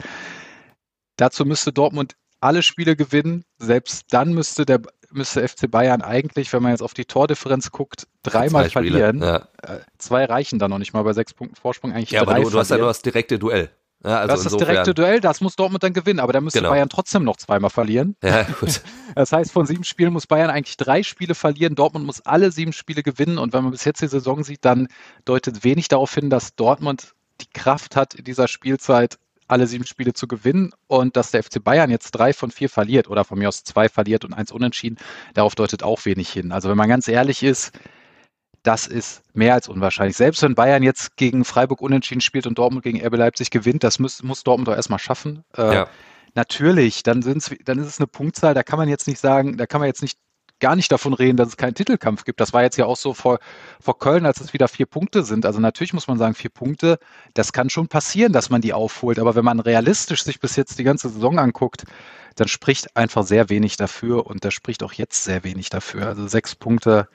dazu 1.16 1.46
müsste 1.46 1.72
Dortmund 1.72 2.16
alle 2.42 2.64
Spiele 2.64 2.98
gewinnen. 2.98 3.46
Selbst 3.60 4.08
dann 4.10 4.34
müsste 4.34 4.66
der 4.66 4.82
müsste 5.14 5.48
FC 5.48 5.70
Bayern 5.70 6.02
eigentlich, 6.02 6.52
wenn 6.54 6.64
man 6.64 6.72
jetzt 6.72 6.82
auf 6.82 6.94
die 6.94 7.06
Tordifferenz 7.06 7.72
guckt, 7.72 8.08
dreimal 8.24 8.70
verlieren. 8.70 9.22
Ja. 9.22 9.48
Äh, 9.62 9.80
zwei 9.98 10.26
reichen 10.26 10.60
dann 10.60 10.72
noch 10.72 10.80
nicht 10.80 10.94
mal 10.94 11.04
bei 11.04 11.14
sechs 11.14 11.34
Punkten 11.34 11.56
Vorsprung 11.56 11.92
eigentlich. 11.92 12.12
Ja, 12.12 12.22
aber 12.22 12.36
du, 12.36 12.50
du 12.50 12.58
hast 12.58 12.72
ja 12.72 12.78
nur 12.78 12.88
das 12.88 13.02
direkte 13.02 13.40
Duell. 13.40 13.70
Ja, 14.04 14.20
also 14.20 14.28
das 14.28 14.46
ist 14.46 14.52
das 14.54 14.68
direkte 14.68 14.94
Duell, 14.94 15.20
das 15.20 15.42
muss 15.42 15.56
Dortmund 15.56 15.84
dann 15.84 15.94
gewinnen, 15.94 16.20
aber 16.20 16.34
da 16.34 16.42
müsste 16.42 16.60
genau. 16.60 16.72
Bayern 16.72 16.90
trotzdem 16.90 17.24
noch 17.24 17.38
zweimal 17.38 17.70
verlieren. 17.70 18.16
Ja, 18.24 18.44
gut. 18.60 18.82
Das 19.14 19.34
heißt, 19.34 19.52
von 19.52 19.66
sieben 19.66 19.84
Spielen 19.84 20.14
muss 20.14 20.26
Bayern 20.26 20.50
eigentlich 20.50 20.78
drei 20.78 21.04
Spiele 21.04 21.36
verlieren, 21.36 21.76
Dortmund 21.76 22.06
muss 22.06 22.22
alle 22.22 22.50
sieben 22.50 22.72
Spiele 22.72 23.04
gewinnen 23.04 23.38
und 23.38 23.52
wenn 23.52 23.64
man 23.64 23.74
bis 23.74 23.84
jetzt 23.84 24.02
die 24.02 24.08
Saison 24.08 24.46
sieht, 24.46 24.64
dann 24.64 24.88
deutet 25.26 25.66
wenig 25.66 25.90
darauf 25.90 26.14
hin, 26.14 26.30
dass 26.30 26.56
Dortmund 26.56 27.14
die 27.42 27.50
Kraft 27.54 27.98
hat, 27.98 28.14
in 28.14 28.24
dieser 28.24 28.48
Spielzeit 28.48 29.18
alle 29.52 29.68
sieben 29.68 29.86
Spiele 29.86 30.14
zu 30.14 30.28
gewinnen 30.28 30.72
und 30.88 31.18
dass 31.18 31.32
der 31.32 31.44
FC 31.44 31.62
Bayern 31.62 31.92
jetzt 31.92 32.12
drei 32.12 32.32
von 32.32 32.52
vier 32.52 32.70
verliert 32.70 33.10
oder 33.10 33.26
von 33.26 33.38
mir 33.38 33.50
aus 33.50 33.66
zwei 33.66 33.90
verliert 33.90 34.24
und 34.24 34.34
eins 34.34 34.52
unentschieden, 34.52 34.98
darauf 35.34 35.56
deutet 35.56 35.84
auch 35.84 36.06
wenig 36.06 36.30
hin. 36.30 36.54
Also 36.54 36.70
wenn 36.70 36.78
man 36.78 36.88
ganz 36.88 37.08
ehrlich 37.10 37.44
ist, 37.44 37.74
das 38.64 38.88
ist 38.88 39.24
mehr 39.34 39.54
als 39.54 39.68
unwahrscheinlich. 39.68 40.18
Selbst 40.18 40.42
wenn 40.44 40.56
Bayern 40.56 40.84
jetzt 40.84 41.18
gegen 41.18 41.46
Freiburg 41.46 41.82
unentschieden 41.82 42.22
spielt 42.22 42.46
und 42.46 42.58
Dortmund 42.58 42.84
gegen 42.84 43.04
RB 43.04 43.16
Leipzig 43.18 43.50
gewinnt, 43.50 43.84
das 43.84 44.00
muss, 44.00 44.22
muss 44.24 44.44
Dortmund 44.44 44.68
doch 44.68 44.76
erstmal 44.76 45.00
schaffen. 45.00 45.44
Äh, 45.58 45.76
ja. 45.76 45.88
Natürlich, 46.36 47.04
dann, 47.04 47.22
sind's, 47.22 47.52
dann 47.66 47.80
ist 47.80 47.88
es 47.88 48.00
eine 48.00 48.08
Punktzahl, 48.08 48.54
da 48.54 48.64
kann 48.64 48.80
man 48.80 48.88
jetzt 48.88 49.08
nicht 49.08 49.20
sagen, 49.20 49.58
da 49.58 49.66
kann 49.66 49.82
man 49.82 49.88
jetzt 49.88 50.02
nicht 50.02 50.18
gar 50.62 50.76
nicht 50.76 50.92
davon 50.92 51.14
reden, 51.14 51.36
dass 51.36 51.50
es 51.50 51.58
keinen 51.58 51.74
Titelkampf 51.74 52.24
gibt. 52.24 52.40
Das 52.40 52.54
war 52.54 52.62
jetzt 52.62 52.78
ja 52.78 52.86
auch 52.86 52.96
so 52.96 53.14
vor, 53.14 53.40
vor 53.82 53.98
Köln, 53.98 54.26
als 54.26 54.40
es 54.40 54.54
wieder 54.54 54.68
vier 54.68 54.86
Punkte 54.86 55.24
sind. 55.24 55.46
Also 55.46 55.60
natürlich 55.60 55.92
muss 55.92 56.08
man 56.08 56.18
sagen, 56.18 56.36
vier 56.36 56.52
Punkte, 56.52 57.00
das 57.34 57.52
kann 57.52 57.70
schon 57.70 57.88
passieren, 57.88 58.32
dass 58.32 58.50
man 58.50 58.62
die 58.62 58.72
aufholt. 58.72 59.20
Aber 59.20 59.36
wenn 59.36 59.44
man 59.44 59.60
realistisch 59.60 60.24
sich 60.24 60.40
bis 60.40 60.56
jetzt 60.56 60.80
die 60.80 60.84
ganze 60.84 61.10
Saison 61.10 61.40
anguckt, 61.40 61.84
dann 62.36 62.48
spricht 62.48 62.96
einfach 62.96 63.26
sehr 63.26 63.50
wenig 63.50 63.76
dafür 63.76 64.28
und 64.28 64.46
da 64.46 64.52
spricht 64.52 64.84
auch 64.84 64.94
jetzt 64.94 65.26
sehr 65.26 65.44
wenig 65.44 65.70
dafür. 65.70 66.08
Also 66.08 66.28
sechs 66.28 66.56
Punkte 66.56 67.10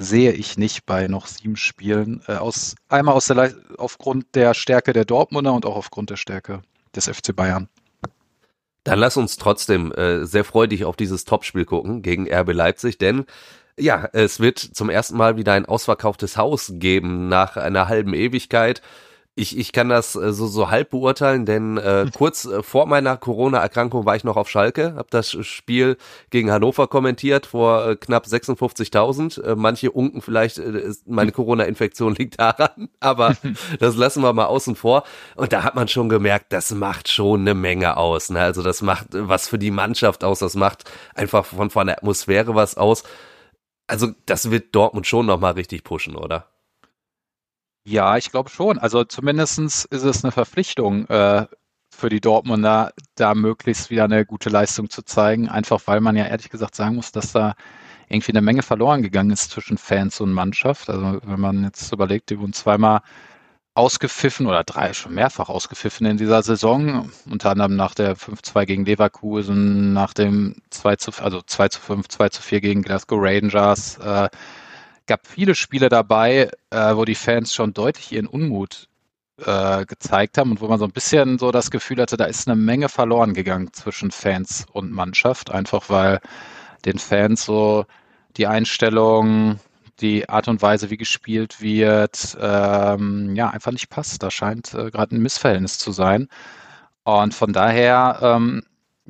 sehe 0.00 0.32
ich 0.32 0.56
nicht 0.56 0.86
bei 0.86 1.06
noch 1.08 1.26
sieben 1.26 1.56
Spielen. 1.56 2.22
Äh, 2.26 2.34
aus, 2.34 2.74
einmal 2.88 3.14
aus 3.14 3.26
der, 3.26 3.54
aufgrund 3.76 4.34
der 4.34 4.54
Stärke 4.54 4.92
der 4.92 5.04
Dortmunder 5.04 5.52
und 5.52 5.66
auch 5.66 5.76
aufgrund 5.76 6.10
der 6.10 6.16
Stärke 6.16 6.62
des 6.94 7.08
FC 7.08 7.36
Bayern. 7.36 7.68
Dann 8.84 8.98
lass 8.98 9.16
uns 9.16 9.36
trotzdem 9.36 9.92
äh, 9.92 10.24
sehr 10.24 10.44
freudig 10.44 10.84
auf 10.84 10.96
dieses 10.96 11.26
Topspiel 11.26 11.66
gucken 11.66 12.00
gegen 12.02 12.32
RB 12.32 12.52
Leipzig, 12.52 12.96
denn 12.96 13.26
ja, 13.78 14.08
es 14.12 14.40
wird 14.40 14.58
zum 14.58 14.90
ersten 14.90 15.16
Mal 15.16 15.36
wieder 15.36 15.52
ein 15.52 15.66
ausverkauftes 15.66 16.36
Haus 16.36 16.72
geben 16.74 17.28
nach 17.28 17.56
einer 17.56 17.88
halben 17.88 18.14
Ewigkeit. 18.14 18.82
Ich, 19.40 19.56
ich 19.56 19.72
kann 19.72 19.88
das 19.88 20.16
äh, 20.16 20.34
so, 20.34 20.46
so 20.46 20.70
halb 20.70 20.90
beurteilen, 20.90 21.46
denn 21.46 21.78
äh, 21.78 22.06
kurz 22.14 22.44
äh, 22.44 22.62
vor 22.62 22.84
meiner 22.84 23.16
Corona-Erkrankung 23.16 24.04
war 24.04 24.14
ich 24.14 24.22
noch 24.22 24.36
auf 24.36 24.50
Schalke, 24.50 24.94
habe 24.96 25.08
das 25.08 25.30
Spiel 25.46 25.96
gegen 26.28 26.50
Hannover 26.52 26.88
kommentiert 26.88 27.46
vor 27.46 27.88
äh, 27.88 27.96
knapp 27.96 28.26
56.000. 28.26 29.42
Äh, 29.42 29.56
manche 29.56 29.92
unken 29.92 30.20
vielleicht, 30.20 30.58
äh, 30.58 30.92
meine 31.06 31.32
Corona-Infektion 31.32 32.14
liegt 32.18 32.38
daran, 32.38 32.90
aber 33.00 33.34
das 33.78 33.96
lassen 33.96 34.22
wir 34.22 34.34
mal 34.34 34.44
außen 34.44 34.76
vor. 34.76 35.04
Und 35.36 35.54
da 35.54 35.62
hat 35.62 35.74
man 35.74 35.88
schon 35.88 36.10
gemerkt, 36.10 36.52
das 36.52 36.72
macht 36.72 37.08
schon 37.08 37.40
eine 37.40 37.54
Menge 37.54 37.96
aus. 37.96 38.28
Ne? 38.28 38.40
Also 38.40 38.62
das 38.62 38.82
macht 38.82 39.06
was 39.12 39.48
für 39.48 39.58
die 39.58 39.70
Mannschaft 39.70 40.22
aus, 40.22 40.40
das 40.40 40.54
macht 40.54 40.84
einfach 41.14 41.46
von, 41.46 41.70
von 41.70 41.86
der 41.86 41.96
Atmosphäre 41.96 42.54
was 42.54 42.76
aus. 42.76 43.04
Also 43.86 44.08
das 44.26 44.50
wird 44.50 44.74
Dortmund 44.74 45.06
schon 45.06 45.24
nochmal 45.24 45.52
richtig 45.52 45.82
pushen, 45.82 46.14
oder? 46.14 46.46
Ja, 47.86 48.16
ich 48.16 48.30
glaube 48.30 48.50
schon. 48.50 48.78
Also 48.78 49.04
zumindestens 49.04 49.84
ist 49.86 50.02
es 50.04 50.22
eine 50.24 50.32
Verpflichtung 50.32 51.06
äh, 51.08 51.46
für 51.90 52.08
die 52.08 52.20
Dortmunder, 52.20 52.92
da 53.14 53.34
möglichst 53.34 53.90
wieder 53.90 54.04
eine 54.04 54.24
gute 54.26 54.50
Leistung 54.50 54.90
zu 54.90 55.02
zeigen. 55.02 55.48
Einfach 55.48 55.80
weil 55.86 56.00
man 56.00 56.16
ja 56.16 56.26
ehrlich 56.26 56.50
gesagt 56.50 56.74
sagen 56.74 56.96
muss, 56.96 57.12
dass 57.12 57.32
da 57.32 57.54
irgendwie 58.08 58.32
eine 58.32 58.42
Menge 58.42 58.62
verloren 58.62 59.02
gegangen 59.02 59.30
ist 59.30 59.50
zwischen 59.50 59.78
Fans 59.78 60.20
und 60.20 60.32
Mannschaft. 60.32 60.90
Also 60.90 61.20
wenn 61.24 61.40
man 61.40 61.64
jetzt 61.64 61.92
überlegt, 61.92 62.30
die 62.30 62.38
wurden 62.38 62.52
zweimal 62.52 63.00
ausgepfiffen 63.74 64.46
oder 64.46 64.64
drei 64.64 64.92
schon 64.92 65.14
mehrfach 65.14 65.48
ausgepfiffen 65.48 66.06
in 66.06 66.16
dieser 66.18 66.42
Saison, 66.42 67.10
unter 67.30 67.50
anderem 67.50 67.76
nach 67.76 67.94
der 67.94 68.16
5-2 68.16 68.66
gegen 68.66 68.84
Leverkusen, 68.84 69.92
nach 69.92 70.12
dem 70.12 70.56
2 70.70 70.96
zu, 70.96 71.12
also 71.22 71.40
2 71.42 71.68
zu 71.68 71.80
5, 71.80 72.08
2 72.08 72.28
zu 72.30 72.42
4 72.42 72.60
gegen 72.60 72.82
Glasgow 72.82 73.18
Rangers, 73.22 73.98
äh, 73.98 74.28
gab 75.10 75.26
viele 75.26 75.56
Spiele 75.56 75.88
dabei, 75.88 76.52
äh, 76.70 76.94
wo 76.94 77.04
die 77.04 77.16
Fans 77.16 77.52
schon 77.52 77.74
deutlich 77.74 78.12
ihren 78.12 78.28
Unmut 78.28 78.88
äh, 79.44 79.84
gezeigt 79.84 80.38
haben 80.38 80.52
und 80.52 80.60
wo 80.60 80.68
man 80.68 80.78
so 80.78 80.84
ein 80.84 80.92
bisschen 80.92 81.36
so 81.36 81.50
das 81.50 81.72
Gefühl 81.72 82.00
hatte, 82.00 82.16
da 82.16 82.26
ist 82.26 82.46
eine 82.46 82.54
Menge 82.54 82.88
verloren 82.88 83.34
gegangen 83.34 83.72
zwischen 83.72 84.12
Fans 84.12 84.66
und 84.72 84.92
Mannschaft, 84.92 85.50
einfach 85.50 85.90
weil 85.90 86.20
den 86.84 86.98
Fans 86.98 87.44
so 87.44 87.86
die 88.36 88.46
Einstellung, 88.46 89.58
die 89.98 90.28
Art 90.28 90.46
und 90.46 90.62
Weise, 90.62 90.90
wie 90.90 90.96
gespielt 90.96 91.60
wird, 91.60 92.38
ähm, 92.40 93.34
ja, 93.34 93.50
einfach 93.50 93.72
nicht 93.72 93.90
passt. 93.90 94.22
Da 94.22 94.30
scheint 94.30 94.74
äh, 94.74 94.92
gerade 94.92 95.16
ein 95.16 95.22
Missverhältnis 95.22 95.78
zu 95.78 95.90
sein. 95.90 96.28
Und 97.02 97.34
von 97.34 97.52
daher, 97.52 98.20
ähm, 98.22 98.62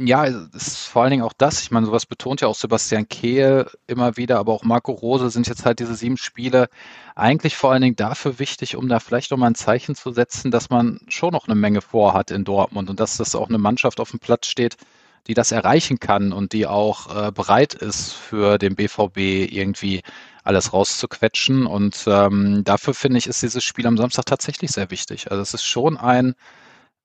ja, 0.07 0.25
es 0.27 0.55
ist 0.55 0.87
vor 0.87 1.03
allen 1.03 1.11
Dingen 1.11 1.23
auch 1.23 1.35
das. 1.37 1.63
Ich 1.63 1.71
meine, 1.71 1.87
sowas 1.87 2.07
betont 2.07 2.41
ja 2.41 2.49
auch 2.49 2.55
Sebastian 2.55 3.09
Kehl 3.09 3.71
immer 3.87 4.17
wieder, 4.17 4.39
aber 4.39 4.53
auch 4.53 4.65
Marco 4.65 4.93
Rose 4.93 5.31
sind 5.31 5.47
jetzt 5.47 5.67
halt 5.67 5.79
diese 5.79 5.95
sieben 5.95 6.17
Spiele 6.17 6.69
eigentlich 7.15 7.57
vor 7.57 7.73
allen 7.73 7.83
Dingen 7.83 7.97
dafür 7.97 8.39
wichtig, 8.39 8.77
um 8.77 8.89
da 8.89 8.99
vielleicht 8.99 9.31
nochmal 9.31 9.51
ein 9.51 9.55
Zeichen 9.55 9.95
zu 9.95 10.11
setzen, 10.13 10.51
dass 10.51 10.71
man 10.71 11.01
schon 11.09 11.33
noch 11.33 11.47
eine 11.47 11.55
Menge 11.55 11.83
vorhat 11.83 12.31
in 12.31 12.45
Dortmund 12.45 12.89
und 12.89 12.99
dass 12.99 13.19
das 13.19 13.35
auch 13.35 13.49
eine 13.49 13.59
Mannschaft 13.59 14.01
auf 14.01 14.11
dem 14.11 14.21
Platz 14.21 14.47
steht, 14.47 14.77
die 15.27 15.35
das 15.35 15.53
erreichen 15.53 16.01
kann 16.01 16.33
und 16.33 16.53
die 16.55 16.67
auch 16.67 17.29
äh, 17.29 17.33
bereit 17.33 17.75
ist, 17.75 18.13
für 18.13 18.57
den 18.59 18.77
BVB 18.77 19.19
irgendwie 19.53 20.03
alles 20.45 20.73
rauszuquetschen. 20.73 21.67
Und 21.67 22.05
ähm, 22.07 22.65
dafür 22.65 22.95
finde 22.95 23.19
ich, 23.19 23.27
ist 23.27 23.43
dieses 23.43 23.63
Spiel 23.65 23.87
am 23.87 23.99
Samstag 23.99 24.25
tatsächlich 24.27 24.71
sehr 24.73 24.91
wichtig. 24.91 25.31
Also 25.31 25.43
es 25.43 25.53
ist 25.55 25.65
schon 25.65 25.99
ein, 25.99 26.35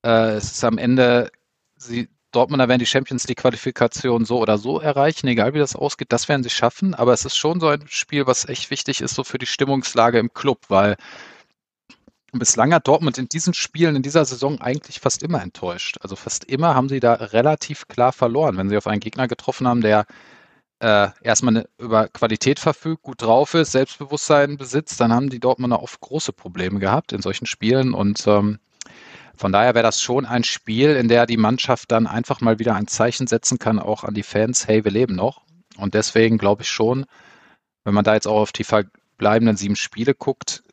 äh, 0.03 0.35
es 0.35 0.53
ist 0.53 0.63
am 0.63 0.77
Ende, 0.77 1.29
sie, 1.77 2.09
Dortmunder 2.36 2.68
werden 2.68 2.80
die 2.80 2.86
Champions 2.86 3.27
League 3.27 3.39
Qualifikation 3.39 4.25
so 4.25 4.39
oder 4.39 4.58
so 4.58 4.80
erreichen, 4.80 5.27
egal 5.27 5.54
wie 5.54 5.60
das 5.60 5.75
ausgeht, 5.75 6.12
das 6.12 6.27
werden 6.27 6.44
sie 6.44 6.50
schaffen. 6.50 6.94
Aber 6.94 7.13
es 7.13 7.25
ist 7.25 7.38
schon 7.38 7.60
so 7.60 7.68
ein 7.70 7.86
Spiel, 7.88 8.27
was 8.27 8.48
echt 8.48 8.70
wichtig 8.72 9.01
ist, 9.01 9.15
so 9.15 9.24
für 9.24 9.38
die 9.38 9.46
Stimmungslage 9.46 10.20
im 10.20 10.34
Club, 10.34 10.65
weil 10.68 10.98
bislang 12.34 12.74
hat 12.74 12.88
Dortmund 12.88 13.18
in 13.18 13.30
diesen 13.30 13.54
Spielen 13.54 13.96
in 13.96 14.04
dieser 14.04 14.25
Saison 14.25 14.60
eigentlich 14.60 15.00
fast 15.00 15.24
immer 15.24 15.42
enttäuscht. 15.42 15.98
Also 16.01 16.15
fast 16.15 16.44
immer 16.46 16.75
haben 16.75 16.89
sie 16.89 17.00
da 17.00 17.13
relativ 17.13 17.88
klar 17.88 18.12
verloren, 18.12 18.58
wenn 18.58 18.70
sie 18.70 18.77
auf 18.77 18.88
einen 18.88 19.00
Gegner 19.00 19.27
getroffen 19.27 19.68
haben, 19.68 19.82
der 19.82 20.06
äh, 20.80 21.08
erstmal 21.22 21.58
eine, 21.58 21.70
über 21.77 22.10
Qualität 22.10 22.60
verfügt, 22.60 23.04
gut 23.04 23.22
drauf 23.22 23.54
ist, 23.54 23.72
Selbstbewusstsein 23.72 24.58
besitzt, 24.58 25.00
dann 25.00 25.13
haben 25.13 25.30
die 25.30 25.39
Dortmunder 25.39 25.82
oft 25.82 26.01
große 26.01 26.34
Probleme 26.34 26.80
gehabt 26.80 27.13
in 27.13 27.22
solchen 27.22 27.46
Spielen 27.46 27.94
und 27.94 28.27
ähm, 28.27 28.60
von 29.38 29.51
daher 29.51 29.75
wäre 29.75 29.84
das 29.84 30.01
schon 30.01 30.25
ein 30.25 30.44
Spiel, 30.44 30.92
in 30.96 31.08
der 31.08 31.25
die 31.25 31.38
Mannschaft 31.38 31.92
dann 31.92 32.08
einfach 32.08 32.42
mal 32.42 32.60
wieder 32.60 32.75
ein 32.75 32.88
Zeichen 32.88 33.27
setzen 33.27 33.60
kann, 33.60 33.80
auch 33.80 34.04
an 34.04 34.13
die 34.13 34.24
Fans, 34.24 34.68
hey, 34.68 34.84
wir 34.84 34.92
leben 34.92 35.15
noch. 35.15 35.42
Und 35.77 35.94
deswegen 35.94 36.38
glaube 36.38 36.63
ich 36.63 36.70
schon, 36.70 37.06
wenn 37.84 37.94
man 37.94 38.04
da 38.04 38.13
jetzt 38.13 38.27
auch 38.27 38.42
auf 38.42 38.51
die 38.51 38.63
verbleibenden 38.63 39.58
sieben 39.58 39.75
Spiele 39.75 40.13
guckt, 40.13 40.63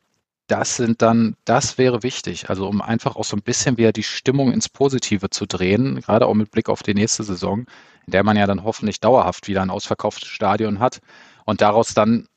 das 0.47 0.75
sind 0.75 1.01
dann, 1.01 1.35
das 1.45 1.77
wäre 1.77 2.03
wichtig. 2.03 2.49
Also 2.49 2.67
um 2.67 2.81
einfach 2.81 3.15
auch 3.15 3.23
so 3.23 3.35
ein 3.35 3.41
bisschen 3.41 3.77
wieder 3.77 3.91
die 3.91 4.03
Stimmung 4.03 4.51
ins 4.51 4.69
Positive 4.69 5.29
zu 5.29 5.45
drehen, 5.45 6.01
gerade 6.01 6.27
auch 6.27 6.33
mit 6.33 6.51
Blick 6.51 6.69
auf 6.69 6.83
die 6.83 6.93
nächste 6.93 7.23
Saison, 7.23 7.65
in 8.05 8.11
der 8.11 8.23
man 8.23 8.37
ja 8.37 8.45
dann 8.45 8.63
hoffentlich 8.63 8.99
dauerhaft 8.99 9.47
wieder 9.47 9.61
ein 9.61 9.69
ausverkauftes 9.69 10.29
Stadion 10.29 10.79
hat 10.79 10.99
und 11.45 11.61
daraus 11.61 11.93
dann 11.93 12.27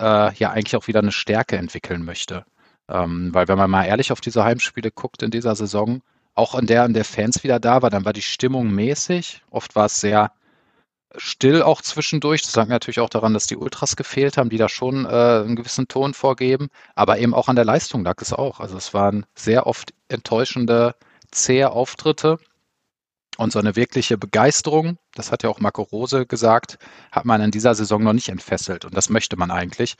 äh, 0.00 0.34
ja 0.34 0.50
eigentlich 0.50 0.76
auch 0.76 0.88
wieder 0.88 1.00
eine 1.00 1.12
Stärke 1.12 1.56
entwickeln 1.56 2.04
möchte. 2.04 2.44
Ähm, 2.92 3.32
weil 3.32 3.48
wenn 3.48 3.58
man 3.58 3.70
mal 3.70 3.84
ehrlich 3.84 4.12
auf 4.12 4.20
diese 4.20 4.44
Heimspiele 4.44 4.90
guckt 4.90 5.22
in 5.22 5.30
dieser 5.30 5.56
Saison, 5.56 6.02
auch 6.34 6.54
in 6.54 6.66
der, 6.66 6.84
in 6.84 6.94
der 6.94 7.04
Fans 7.04 7.42
wieder 7.42 7.58
da 7.60 7.82
war, 7.82 7.90
dann 7.90 8.04
war 8.04 8.12
die 8.12 8.22
Stimmung 8.22 8.70
mäßig. 8.70 9.42
Oft 9.50 9.74
war 9.74 9.86
es 9.86 10.00
sehr 10.00 10.32
still 11.16 11.62
auch 11.62 11.82
zwischendurch. 11.82 12.42
Das 12.42 12.56
lag 12.56 12.68
natürlich 12.68 13.00
auch 13.00 13.10
daran, 13.10 13.34
dass 13.34 13.46
die 13.46 13.56
Ultras 13.56 13.96
gefehlt 13.96 14.36
haben, 14.36 14.50
die 14.50 14.56
da 14.56 14.68
schon 14.68 15.04
äh, 15.04 15.08
einen 15.08 15.56
gewissen 15.56 15.88
Ton 15.88 16.14
vorgeben. 16.14 16.68
Aber 16.94 17.18
eben 17.18 17.34
auch 17.34 17.48
an 17.48 17.56
der 17.56 17.64
Leistung 17.64 18.04
lag 18.04 18.20
es 18.20 18.32
auch. 18.32 18.60
Also 18.60 18.76
es 18.76 18.94
waren 18.94 19.26
sehr 19.34 19.66
oft 19.66 19.92
enttäuschende, 20.08 20.94
zähe 21.30 21.70
Auftritte. 21.70 22.38
Und 23.38 23.50
so 23.52 23.58
eine 23.58 23.76
wirkliche 23.76 24.18
Begeisterung, 24.18 24.98
das 25.14 25.32
hat 25.32 25.42
ja 25.42 25.48
auch 25.48 25.58
Marco 25.58 25.82
Rose 25.82 26.26
gesagt, 26.26 26.78
hat 27.10 27.24
man 27.24 27.40
in 27.40 27.50
dieser 27.50 27.74
Saison 27.74 28.02
noch 28.02 28.12
nicht 28.12 28.28
entfesselt. 28.28 28.84
Und 28.84 28.94
das 28.94 29.08
möchte 29.08 29.36
man 29.36 29.50
eigentlich. 29.50 29.96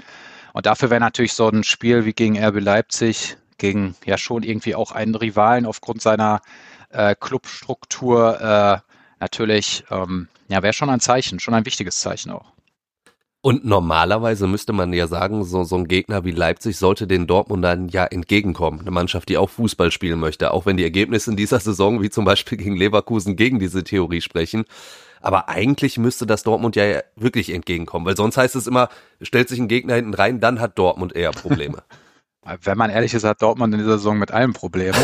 Und 0.53 0.67
dafür 0.67 0.91
wäre 0.91 1.01
natürlich 1.01 1.33
so 1.33 1.49
ein 1.49 1.65
Spiel 1.65 2.05
wie 2.05 2.13
gegen 2.13 2.39
RB 2.39 2.61
Leipzig, 2.61 3.39
gegen 3.57 3.95
ja 4.05 4.19
schon 4.19 4.43
irgendwie 4.43 4.75
auch 4.75 4.93
einen 4.93 5.15
Rivalen 5.15 5.65
aufgrund 5.65 6.03
seiner 6.03 6.43
äh, 6.91 7.15
Clubstruktur 7.19 8.41
äh, 8.41 8.93
natürlich, 9.21 9.85
ähm, 9.91 10.29
ja, 10.49 10.63
wäre 10.63 10.75
schon 10.75 10.91
ein 10.91 11.01
Zeichen, 11.01 11.41
schon 11.41 11.55
ein 11.55 11.65
wichtiges 11.65 12.01
Zeichen 12.01 12.31
auch. 12.31 12.53
Und 13.45 13.65
normalerweise 13.65 14.47
müsste 14.47 14.73
man 14.73 14.93
ja 14.93 15.09
sagen, 15.09 15.43
so, 15.43 15.65
so 15.65 15.75
ein 15.75 15.89
Gegner 15.89 16.25
wie 16.25 16.31
Leipzig 16.31 16.79
sollte 16.79 17.09
den 17.09 17.27
Dortmundern 17.27 17.89
ja 17.89 18.05
entgegenkommen. 18.05 18.81
Eine 18.81 18.93
Mannschaft, 18.93 19.29
die 19.29 19.37
auch 19.37 19.51
Fußball 19.51 19.91
spielen 19.91 20.21
möchte, 20.21 20.53
auch 20.53 20.65
wenn 20.65 20.77
die 20.77 20.85
Ergebnisse 20.85 21.33
in 21.33 21.37
dieser 21.37 21.59
Saison, 21.59 22.01
wie 22.01 22.09
zum 22.09 22.25
Beispiel 22.25 22.57
gegen 22.57 22.77
Leverkusen, 22.77 23.35
gegen 23.35 23.59
diese 23.59 23.83
Theorie 23.83 24.21
sprechen. 24.21 24.65
Aber 25.21 25.49
eigentlich 25.49 25.99
müsste 25.99 26.25
das 26.25 26.45
Dortmund 26.45 26.77
ja 26.77 27.03
wirklich 27.17 27.51
entgegenkommen, 27.53 28.07
weil 28.07 28.17
sonst 28.17 28.37
heißt 28.37 28.55
es 28.55 28.69
immer, 28.69 28.89
stellt 29.21 29.49
sich 29.49 29.59
ein 29.59 29.69
Gegner 29.69 29.97
hinten 29.97 30.15
rein, 30.15 30.39
dann 30.39 30.61
hat 30.61 30.79
Dortmund 30.79 31.17
eher 31.17 31.33
Probleme. 31.33 31.83
Wenn 32.63 32.79
man 32.79 32.91
ehrlich 32.91 33.13
ist, 33.13 33.25
hat 33.25 33.43
Dortmund 33.43 33.75
in 33.75 33.81
dieser 33.81 33.99
Saison 33.99 34.19
mit 34.19 34.31
allem 34.31 34.53
Probleme. 34.53 34.97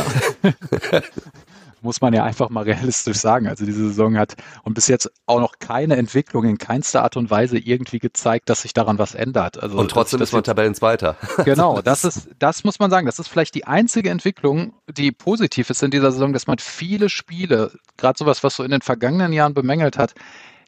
muss 1.82 2.00
man 2.00 2.12
ja 2.12 2.24
einfach 2.24 2.50
mal 2.50 2.64
realistisch 2.64 3.18
sagen. 3.18 3.46
Also 3.48 3.64
diese 3.64 3.88
Saison 3.88 4.16
hat 4.16 4.34
und 4.62 4.74
bis 4.74 4.88
jetzt 4.88 5.10
auch 5.26 5.40
noch 5.40 5.58
keine 5.58 5.96
Entwicklung 5.96 6.44
in 6.44 6.58
keinster 6.58 7.02
Art 7.02 7.16
und 7.16 7.30
Weise 7.30 7.58
irgendwie 7.58 7.98
gezeigt, 7.98 8.48
dass 8.48 8.62
sich 8.62 8.72
daran 8.72 8.98
was 8.98 9.14
ändert. 9.14 9.62
Also 9.62 9.78
und 9.78 9.90
trotzdem 9.90 10.20
ist 10.20 10.32
man 10.32 10.42
Tabellenzweiter. 10.42 11.16
Genau, 11.44 11.80
das 11.84 12.04
ist, 12.04 12.30
das 12.38 12.64
muss 12.64 12.78
man 12.78 12.90
sagen. 12.90 13.06
Das 13.06 13.18
ist 13.18 13.28
vielleicht 13.28 13.54
die 13.54 13.66
einzige 13.66 14.10
Entwicklung, 14.10 14.72
die 14.88 15.12
positiv 15.12 15.70
ist 15.70 15.82
in 15.82 15.90
dieser 15.90 16.12
Saison, 16.12 16.32
dass 16.32 16.46
man 16.46 16.58
viele 16.58 17.08
Spiele, 17.08 17.72
gerade 17.96 18.18
sowas, 18.18 18.42
was 18.42 18.56
so 18.56 18.64
in 18.64 18.70
den 18.70 18.82
vergangenen 18.82 19.32
Jahren 19.32 19.54
bemängelt 19.54 19.98
hat, 19.98 20.14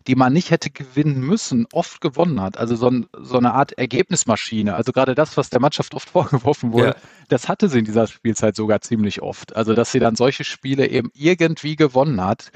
die 0.06 0.14
man 0.14 0.32
nicht 0.32 0.50
hätte 0.50 0.70
gewinnen 0.70 1.20
müssen, 1.20 1.66
oft 1.72 2.00
gewonnen 2.00 2.40
hat. 2.40 2.56
Also 2.56 2.74
so, 2.74 2.88
ein, 2.88 3.06
so 3.18 3.36
eine 3.36 3.52
Art 3.52 3.72
Ergebnismaschine. 3.72 4.74
Also 4.74 4.92
gerade 4.92 5.14
das, 5.14 5.36
was 5.36 5.50
der 5.50 5.60
Mannschaft 5.60 5.94
oft 5.94 6.08
vorgeworfen 6.10 6.72
wurde, 6.72 6.88
ja. 6.88 6.94
das 7.28 7.48
hatte 7.48 7.68
sie 7.68 7.80
in 7.80 7.84
dieser 7.84 8.06
Spielzeit 8.06 8.56
sogar 8.56 8.80
ziemlich 8.80 9.22
oft. 9.22 9.54
Also 9.54 9.74
dass 9.74 9.92
sie 9.92 10.00
dann 10.00 10.16
solche 10.16 10.44
Spiele 10.44 10.88
eben 10.88 11.10
irgendwie 11.14 11.76
gewonnen 11.76 12.22
hat. 12.24 12.50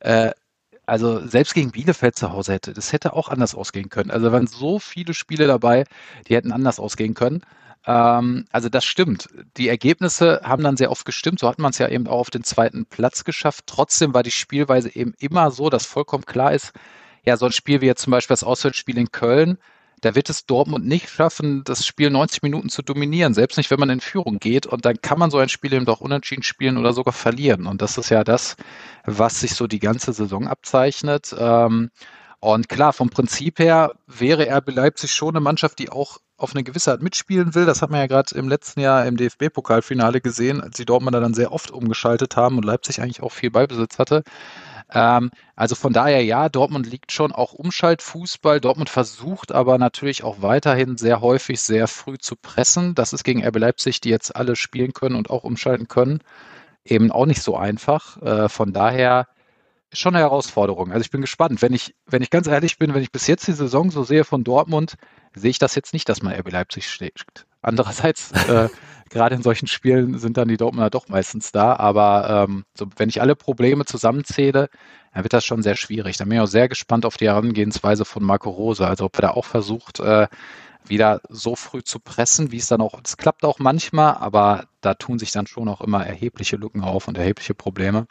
Äh, 0.00 0.30
also 0.86 1.26
selbst 1.26 1.54
gegen 1.54 1.72
Bielefeld 1.72 2.14
zu 2.14 2.30
Hause 2.32 2.52
hätte, 2.52 2.72
das 2.72 2.92
hätte 2.92 3.12
auch 3.12 3.28
anders 3.28 3.56
ausgehen 3.56 3.88
können. 3.88 4.12
Also 4.12 4.30
waren 4.30 4.46
so 4.46 4.78
viele 4.78 5.14
Spiele 5.14 5.48
dabei, 5.48 5.84
die 6.28 6.36
hätten 6.36 6.52
anders 6.52 6.78
ausgehen 6.78 7.14
können. 7.14 7.42
Ähm, 7.86 8.46
also 8.50 8.68
das 8.68 8.84
stimmt. 8.84 9.28
Die 9.56 9.68
Ergebnisse 9.68 10.40
haben 10.44 10.62
dann 10.62 10.76
sehr 10.76 10.90
oft 10.90 11.04
gestimmt. 11.04 11.40
So 11.40 11.48
hat 11.48 11.58
man 11.58 11.70
es 11.70 11.78
ja 11.78 11.88
eben 11.88 12.06
auch 12.06 12.20
auf 12.20 12.30
den 12.30 12.44
zweiten 12.44 12.86
Platz 12.86 13.24
geschafft. 13.24 13.64
Trotzdem 13.66 14.14
war 14.14 14.22
die 14.22 14.30
Spielweise 14.30 14.94
eben 14.94 15.14
immer 15.18 15.50
so, 15.50 15.70
dass 15.70 15.86
vollkommen 15.86 16.26
klar 16.26 16.52
ist, 16.52 16.72
ja, 17.24 17.36
so 17.36 17.46
ein 17.46 17.52
Spiel 17.52 17.80
wie 17.80 17.86
jetzt 17.86 18.02
zum 18.02 18.12
Beispiel 18.12 18.34
das 18.34 18.44
Auswärtsspiel 18.44 18.98
in 18.98 19.10
Köln, 19.10 19.58
da 20.02 20.14
wird 20.14 20.28
es 20.28 20.46
Dortmund 20.46 20.86
nicht 20.86 21.08
schaffen, 21.08 21.64
das 21.64 21.86
Spiel 21.86 22.10
90 22.10 22.42
Minuten 22.42 22.68
zu 22.68 22.82
dominieren, 22.82 23.32
selbst 23.32 23.56
nicht, 23.56 23.70
wenn 23.70 23.80
man 23.80 23.90
in 23.90 24.00
Führung 24.00 24.38
geht. 24.38 24.66
Und 24.66 24.84
dann 24.84 25.00
kann 25.00 25.18
man 25.18 25.30
so 25.30 25.38
ein 25.38 25.48
Spiel 25.48 25.72
eben 25.72 25.86
doch 25.86 26.00
unentschieden 26.00 26.42
spielen 26.42 26.76
oder 26.76 26.92
sogar 26.92 27.14
verlieren. 27.14 27.66
Und 27.66 27.80
das 27.80 27.96
ist 27.96 28.10
ja 28.10 28.22
das, 28.22 28.56
was 29.04 29.40
sich 29.40 29.54
so 29.54 29.66
die 29.66 29.78
ganze 29.78 30.12
Saison 30.12 30.48
abzeichnet. 30.48 31.34
Ähm, 31.38 31.90
und 32.40 32.68
klar, 32.68 32.92
vom 32.92 33.10
Prinzip 33.10 33.58
her 33.58 33.92
wäre 34.06 34.50
RB 34.50 34.70
Leipzig 34.72 35.12
schon 35.12 35.30
eine 35.30 35.40
Mannschaft, 35.40 35.78
die 35.78 35.90
auch 35.90 36.18
auf 36.36 36.54
eine 36.54 36.64
gewisse 36.64 36.90
Art 36.90 37.02
mitspielen 37.02 37.54
will. 37.54 37.64
Das 37.64 37.80
hat 37.80 37.90
man 37.90 38.00
ja 38.00 38.06
gerade 38.06 38.34
im 38.34 38.48
letzten 38.48 38.80
Jahr 38.80 39.06
im 39.06 39.16
DFB-Pokalfinale 39.16 40.20
gesehen, 40.20 40.60
als 40.60 40.76
die 40.76 40.84
Dortmunder 40.84 41.20
dann 41.20 41.34
sehr 41.34 41.52
oft 41.52 41.70
umgeschaltet 41.70 42.36
haben 42.36 42.58
und 42.58 42.64
Leipzig 42.64 43.00
eigentlich 43.00 43.22
auch 43.22 43.32
viel 43.32 43.50
Ballbesitz 43.50 43.98
hatte. 43.98 44.22
Ähm, 44.92 45.30
also 45.56 45.74
von 45.74 45.92
daher 45.92 46.22
ja, 46.24 46.48
Dortmund 46.48 46.86
liegt 46.86 47.10
schon 47.10 47.32
auch 47.32 47.54
Umschaltfußball. 47.54 48.60
Dortmund 48.60 48.90
versucht 48.90 49.52
aber 49.52 49.78
natürlich 49.78 50.22
auch 50.22 50.42
weiterhin 50.42 50.96
sehr 50.96 51.20
häufig 51.20 51.60
sehr 51.60 51.88
früh 51.88 52.18
zu 52.18 52.36
pressen. 52.36 52.94
Das 52.94 53.12
ist 53.12 53.24
gegen 53.24 53.44
RB 53.44 53.58
Leipzig, 53.58 54.00
die 54.00 54.10
jetzt 54.10 54.36
alle 54.36 54.56
spielen 54.56 54.92
können 54.92 55.16
und 55.16 55.30
auch 55.30 55.42
umschalten 55.44 55.88
können, 55.88 56.20
eben 56.84 57.10
auch 57.10 57.26
nicht 57.26 57.42
so 57.42 57.56
einfach. 57.56 58.20
Äh, 58.22 58.48
von 58.48 58.72
daher 58.72 59.26
schon 59.92 60.14
eine 60.14 60.24
Herausforderung. 60.24 60.90
Also 60.90 61.02
ich 61.02 61.10
bin 61.10 61.20
gespannt. 61.20 61.62
Wenn 61.62 61.72
ich, 61.72 61.94
wenn 62.06 62.22
ich 62.22 62.30
ganz 62.30 62.46
ehrlich 62.46 62.78
bin, 62.78 62.94
wenn 62.94 63.02
ich 63.02 63.12
bis 63.12 63.26
jetzt 63.26 63.46
die 63.46 63.52
Saison 63.52 63.90
so 63.90 64.02
sehe 64.02 64.24
von 64.24 64.44
Dortmund, 64.44 64.94
sehe 65.34 65.50
ich 65.50 65.58
das 65.58 65.74
jetzt 65.74 65.92
nicht, 65.92 66.08
dass 66.08 66.22
man 66.22 66.34
RB 66.34 66.50
Leipzig 66.50 66.88
schlägt. 66.88 67.46
Andererseits, 67.62 68.32
äh, 68.48 68.68
gerade 69.10 69.34
in 69.34 69.42
solchen 69.42 69.66
Spielen 69.66 70.18
sind 70.18 70.36
dann 70.36 70.48
die 70.48 70.56
Dortmunder 70.56 70.90
doch 70.90 71.08
meistens 71.08 71.52
da. 71.52 71.76
Aber 71.76 72.46
ähm, 72.48 72.64
so, 72.74 72.86
wenn 72.96 73.08
ich 73.08 73.20
alle 73.20 73.36
Probleme 73.36 73.84
zusammenzähle, 73.84 74.68
dann 75.14 75.22
wird 75.22 75.32
das 75.32 75.44
schon 75.44 75.62
sehr 75.62 75.76
schwierig. 75.76 76.16
Da 76.16 76.24
bin 76.24 76.34
ich 76.34 76.40
auch 76.40 76.46
sehr 76.46 76.68
gespannt 76.68 77.06
auf 77.06 77.16
die 77.16 77.26
Herangehensweise 77.26 78.04
von 78.04 78.24
Marco 78.24 78.50
Rose. 78.50 78.86
Also 78.86 79.06
ob 79.06 79.16
er 79.18 79.22
da 79.22 79.30
auch 79.30 79.44
versucht, 79.44 80.00
äh, 80.00 80.26
wieder 80.88 81.20
so 81.28 81.56
früh 81.56 81.82
zu 81.82 81.98
pressen, 81.98 82.52
wie 82.52 82.58
es 82.58 82.66
dann 82.66 82.80
auch, 82.80 82.98
es 83.04 83.16
klappt 83.16 83.44
auch 83.44 83.58
manchmal, 83.58 84.14
aber 84.14 84.66
da 84.80 84.94
tun 84.94 85.18
sich 85.18 85.32
dann 85.32 85.46
schon 85.46 85.68
auch 85.68 85.80
immer 85.80 86.06
erhebliche 86.06 86.56
Lücken 86.56 86.82
auf 86.82 87.08
und 87.08 87.18
erhebliche 87.18 87.54
Probleme. 87.54 88.06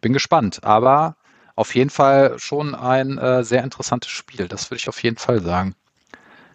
Bin 0.00 0.12
gespannt, 0.12 0.64
aber 0.64 1.16
auf 1.54 1.74
jeden 1.74 1.90
Fall 1.90 2.38
schon 2.38 2.74
ein 2.74 3.18
äh, 3.18 3.42
sehr 3.42 3.64
interessantes 3.64 4.10
Spiel. 4.10 4.46
Das 4.48 4.70
würde 4.70 4.78
ich 4.78 4.88
auf 4.88 5.02
jeden 5.02 5.16
Fall 5.16 5.40
sagen. 5.40 5.74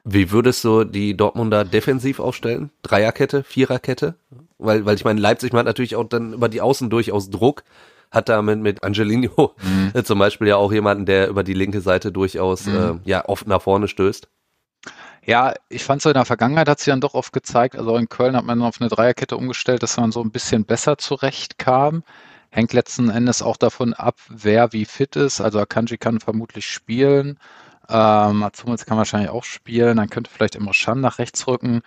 Wie 0.03 0.31
würdest 0.31 0.63
du 0.63 0.83
die 0.83 1.15
Dortmunder 1.15 1.63
defensiv 1.63 2.19
aufstellen? 2.19 2.71
Dreierkette, 2.81 3.43
Viererkette? 3.43 4.15
Weil, 4.57 4.85
weil 4.85 4.95
ich 4.95 5.05
meine, 5.05 5.19
Leipzig 5.19 5.53
hat 5.53 5.65
natürlich 5.65 5.95
auch 5.95 6.03
dann 6.03 6.33
über 6.33 6.49
die 6.49 6.61
Außen 6.61 6.89
durchaus 6.89 7.29
Druck. 7.29 7.63
Hat 8.09 8.27
da 8.27 8.41
mit, 8.41 8.59
mit 8.59 8.83
Angelino 8.83 9.55
mhm. 9.61 9.93
zum 10.03 10.19
Beispiel 10.19 10.47
ja 10.47 10.57
auch 10.57 10.71
jemanden, 10.71 11.05
der 11.05 11.29
über 11.29 11.43
die 11.43 11.53
linke 11.53 11.81
Seite 11.81 12.11
durchaus 12.11 12.65
mhm. 12.65 13.01
äh, 13.05 13.09
ja 13.09 13.27
oft 13.27 13.47
nach 13.47 13.61
vorne 13.61 13.87
stößt. 13.87 14.27
Ja, 15.25 15.53
ich 15.69 15.83
fand 15.83 16.01
so 16.01 16.09
in 16.09 16.15
der 16.15 16.25
Vergangenheit 16.25 16.67
hat 16.67 16.79
sich 16.79 16.87
dann 16.87 17.01
doch 17.01 17.13
oft 17.13 17.31
gezeigt, 17.31 17.75
also 17.75 17.95
in 17.95 18.09
Köln 18.09 18.35
hat 18.35 18.45
man 18.45 18.61
auf 18.63 18.81
eine 18.81 18.89
Dreierkette 18.89 19.37
umgestellt, 19.37 19.83
dass 19.83 19.97
man 19.97 20.11
so 20.11 20.21
ein 20.21 20.31
bisschen 20.31 20.65
besser 20.65 20.97
zurechtkam. 20.97 22.03
Hängt 22.49 22.73
letzten 22.73 23.09
Endes 23.09 23.41
auch 23.41 23.55
davon 23.57 23.93
ab, 23.93 24.17
wer 24.29 24.73
wie 24.73 24.85
fit 24.85 25.15
ist. 25.15 25.39
Also 25.39 25.59
Akanji 25.59 25.97
kann 25.97 26.19
vermutlich 26.19 26.65
spielen. 26.65 27.39
Ähm, 27.87 28.39
Matsumitz 28.39 28.85
kann 28.85 28.97
wahrscheinlich 28.97 29.29
auch 29.29 29.43
spielen. 29.45 29.97
Dann 29.97 30.09
könnte 30.09 30.29
vielleicht 30.31 30.55
Imre 30.55 30.73
Can 30.73 31.01
nach 31.01 31.19
rechts 31.19 31.47
rücken. 31.47 31.81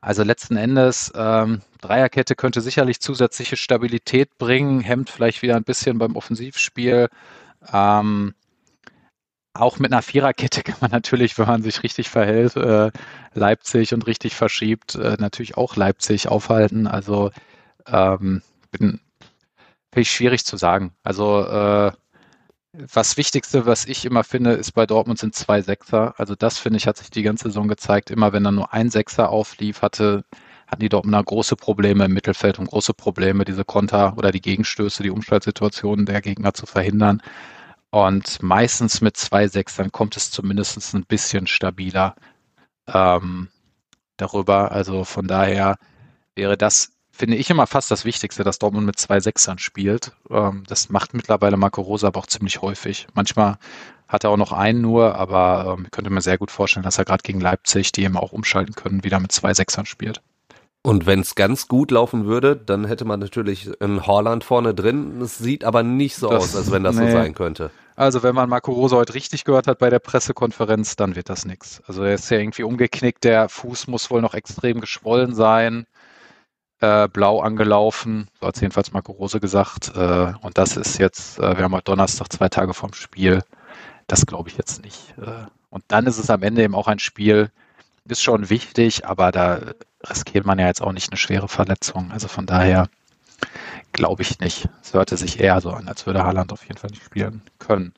Also 0.00 0.22
letzten 0.22 0.56
Endes, 0.56 1.12
ähm, 1.16 1.62
Dreierkette 1.80 2.36
könnte 2.36 2.60
sicherlich 2.60 3.00
zusätzliche 3.00 3.56
Stabilität 3.56 4.38
bringen, 4.38 4.80
hemmt 4.80 5.10
vielleicht 5.10 5.42
wieder 5.42 5.56
ein 5.56 5.64
bisschen 5.64 5.98
beim 5.98 6.14
Offensivspiel. 6.14 7.08
Ähm, 7.72 8.34
auch 9.60 9.78
mit 9.78 9.92
einer 9.92 10.02
Viererkette 10.02 10.62
kann 10.64 10.76
man 10.80 10.90
natürlich, 10.90 11.38
wenn 11.38 11.46
man 11.46 11.62
sich 11.62 11.82
richtig 11.82 12.10
verhält, 12.10 12.56
äh, 12.56 12.90
Leipzig 13.34 13.94
und 13.94 14.06
richtig 14.06 14.34
verschiebt, 14.34 14.94
äh, 14.94 15.16
natürlich 15.18 15.56
auch 15.56 15.76
Leipzig 15.76 16.28
aufhalten. 16.28 16.86
Also 16.86 17.30
ähm, 17.86 18.42
bin, 18.70 19.00
finde 19.90 20.00
ich 20.02 20.10
schwierig 20.10 20.44
zu 20.44 20.56
sagen. 20.56 20.92
Also 21.02 21.44
äh, 21.44 21.92
was 22.72 23.16
Wichtigste, 23.16 23.64
was 23.66 23.86
ich 23.86 24.04
immer 24.04 24.22
finde, 24.22 24.52
ist 24.52 24.72
bei 24.72 24.86
Dortmund 24.86 25.18
sind 25.18 25.34
zwei 25.34 25.62
Sechser. 25.62 26.14
Also 26.18 26.34
das 26.34 26.58
finde 26.58 26.76
ich 26.78 26.86
hat 26.86 26.98
sich 26.98 27.10
die 27.10 27.22
ganze 27.22 27.44
Saison 27.44 27.68
gezeigt. 27.68 28.10
Immer 28.10 28.32
wenn 28.32 28.44
da 28.44 28.52
nur 28.52 28.72
ein 28.74 28.90
Sechser 28.90 29.30
auflief, 29.30 29.82
hatte 29.82 30.24
hatten 30.66 30.80
die 30.80 30.88
Dortmunder 30.88 31.22
große 31.22 31.56
Probleme 31.56 32.06
im 32.06 32.12
Mittelfeld 32.12 32.58
und 32.58 32.68
große 32.68 32.92
Probleme, 32.92 33.44
diese 33.44 33.64
Konter 33.64 34.14
oder 34.16 34.32
die 34.32 34.40
Gegenstöße, 34.40 35.02
die 35.02 35.10
Umschaltsituationen 35.10 36.06
der 36.06 36.20
Gegner 36.20 36.54
zu 36.54 36.66
verhindern. 36.66 37.22
Und 37.96 38.42
meistens 38.42 39.00
mit 39.00 39.16
zwei 39.16 39.48
Sechsern 39.48 39.90
kommt 39.90 40.18
es 40.18 40.30
zumindest 40.30 40.92
ein 40.92 41.06
bisschen 41.06 41.46
stabiler 41.46 42.14
ähm, 42.86 43.48
darüber. 44.18 44.70
Also 44.70 45.04
von 45.04 45.26
daher 45.26 45.78
wäre 46.34 46.58
das 46.58 46.92
finde 47.10 47.38
ich 47.38 47.48
immer 47.48 47.66
fast 47.66 47.90
das 47.90 48.04
Wichtigste, 48.04 48.44
dass 48.44 48.58
Dortmund 48.58 48.84
mit 48.84 48.98
zwei 48.98 49.18
Sechsern 49.20 49.58
spielt. 49.58 50.12
Ähm, 50.28 50.64
das 50.68 50.90
macht 50.90 51.14
mittlerweile 51.14 51.56
Marco 51.56 51.80
Rosa 51.80 52.08
aber 52.08 52.20
auch 52.20 52.26
ziemlich 52.26 52.60
häufig. 52.60 53.06
Manchmal 53.14 53.56
hat 54.08 54.24
er 54.24 54.30
auch 54.30 54.36
noch 54.36 54.52
einen 54.52 54.82
nur, 54.82 55.14
aber 55.14 55.78
ähm, 55.78 55.86
ich 55.86 55.90
könnte 55.90 56.10
mir 56.10 56.20
sehr 56.20 56.36
gut 56.36 56.50
vorstellen, 56.50 56.84
dass 56.84 56.98
er 56.98 57.06
gerade 57.06 57.22
gegen 57.22 57.40
Leipzig, 57.40 57.92
die 57.92 58.04
eben 58.04 58.18
auch 58.18 58.32
umschalten 58.32 58.74
können, 58.74 59.04
wieder 59.04 59.20
mit 59.20 59.32
zwei 59.32 59.54
Sechsern 59.54 59.86
spielt. 59.86 60.20
Und 60.82 61.06
wenn 61.06 61.20
es 61.20 61.34
ganz 61.34 61.66
gut 61.66 61.92
laufen 61.92 62.26
würde, 62.26 62.56
dann 62.56 62.84
hätte 62.84 63.06
man 63.06 63.20
natürlich 63.20 63.70
ein 63.80 64.06
Horland 64.06 64.44
vorne 64.44 64.74
drin. 64.74 65.22
Es 65.22 65.38
sieht 65.38 65.64
aber 65.64 65.82
nicht 65.82 66.16
so 66.16 66.28
das, 66.28 66.42
aus, 66.42 66.56
als 66.56 66.70
wenn 66.70 66.84
das 66.84 66.96
nee. 66.96 67.10
so 67.10 67.16
sein 67.16 67.32
könnte. 67.32 67.70
Also 67.96 68.22
wenn 68.22 68.34
man 68.34 68.48
Marco 68.48 68.72
Rosa 68.72 68.96
heute 68.96 69.14
richtig 69.14 69.44
gehört 69.44 69.66
hat 69.66 69.78
bei 69.78 69.90
der 69.90 69.98
Pressekonferenz, 69.98 70.96
dann 70.96 71.16
wird 71.16 71.28
das 71.30 71.46
nichts. 71.46 71.82
Also 71.86 72.02
er 72.04 72.14
ist 72.14 72.30
ja 72.30 72.38
irgendwie 72.38 72.62
umgeknickt, 72.62 73.24
der 73.24 73.48
Fuß 73.48 73.88
muss 73.88 74.10
wohl 74.10 74.20
noch 74.20 74.34
extrem 74.34 74.80
geschwollen 74.80 75.34
sein 75.34 75.86
äh, 76.80 77.08
blau 77.08 77.40
angelaufen, 77.40 78.28
so 78.40 78.46
hat 78.46 78.60
jedenfalls 78.60 78.92
Marco 78.92 79.12
Rose 79.12 79.40
gesagt. 79.40 79.92
Äh, 79.94 80.32
und 80.40 80.58
das 80.58 80.76
ist 80.76 80.98
jetzt, 80.98 81.38
äh, 81.38 81.56
wir 81.56 81.64
haben 81.64 81.74
heute 81.74 81.84
Donnerstag 81.84 82.32
zwei 82.32 82.48
Tage 82.48 82.74
vorm 82.74 82.92
Spiel. 82.92 83.42
Das 84.06 84.26
glaube 84.26 84.50
ich 84.50 84.58
jetzt 84.58 84.82
nicht. 84.82 85.14
Äh, 85.18 85.46
und 85.70 85.84
dann 85.88 86.06
ist 86.06 86.18
es 86.18 86.30
am 86.30 86.42
Ende 86.42 86.62
eben 86.62 86.74
auch 86.74 86.88
ein 86.88 86.98
Spiel, 86.98 87.50
ist 88.08 88.22
schon 88.22 88.50
wichtig, 88.50 89.06
aber 89.06 89.32
da 89.32 89.60
riskiert 90.08 90.46
man 90.46 90.58
ja 90.58 90.66
jetzt 90.66 90.82
auch 90.82 90.92
nicht 90.92 91.10
eine 91.10 91.16
schwere 91.16 91.48
Verletzung. 91.48 92.12
Also 92.12 92.28
von 92.28 92.46
daher 92.46 92.88
glaube 93.96 94.22
ich 94.22 94.38
nicht. 94.38 94.68
Es 94.82 94.94
hörte 94.94 95.16
sich 95.16 95.40
eher 95.40 95.60
so 95.60 95.70
an, 95.70 95.88
als 95.88 96.06
würde 96.06 96.24
Haaland 96.24 96.52
auf 96.52 96.62
jeden 96.62 96.78
Fall 96.78 96.90
nicht 96.90 97.02
spielen 97.02 97.42
können. 97.58 97.94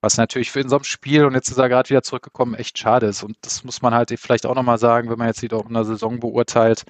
Was 0.00 0.16
natürlich 0.16 0.50
für 0.50 0.60
in 0.60 0.68
so 0.68 0.76
einem 0.76 0.84
Spiel, 0.84 1.24
und 1.24 1.34
jetzt 1.34 1.48
ist 1.48 1.58
er 1.58 1.68
gerade 1.68 1.88
wieder 1.88 2.02
zurückgekommen, 2.02 2.54
echt 2.54 2.76
schade 2.76 3.06
ist. 3.06 3.22
Und 3.22 3.36
das 3.42 3.62
muss 3.62 3.82
man 3.82 3.94
halt 3.94 4.12
vielleicht 4.18 4.46
auch 4.46 4.56
nochmal 4.56 4.78
sagen, 4.78 5.08
wenn 5.10 5.18
man 5.18 5.28
jetzt 5.28 5.42
die 5.42 5.46
in 5.46 5.74
der 5.74 5.84
Saison 5.84 6.18
beurteilt. 6.18 6.84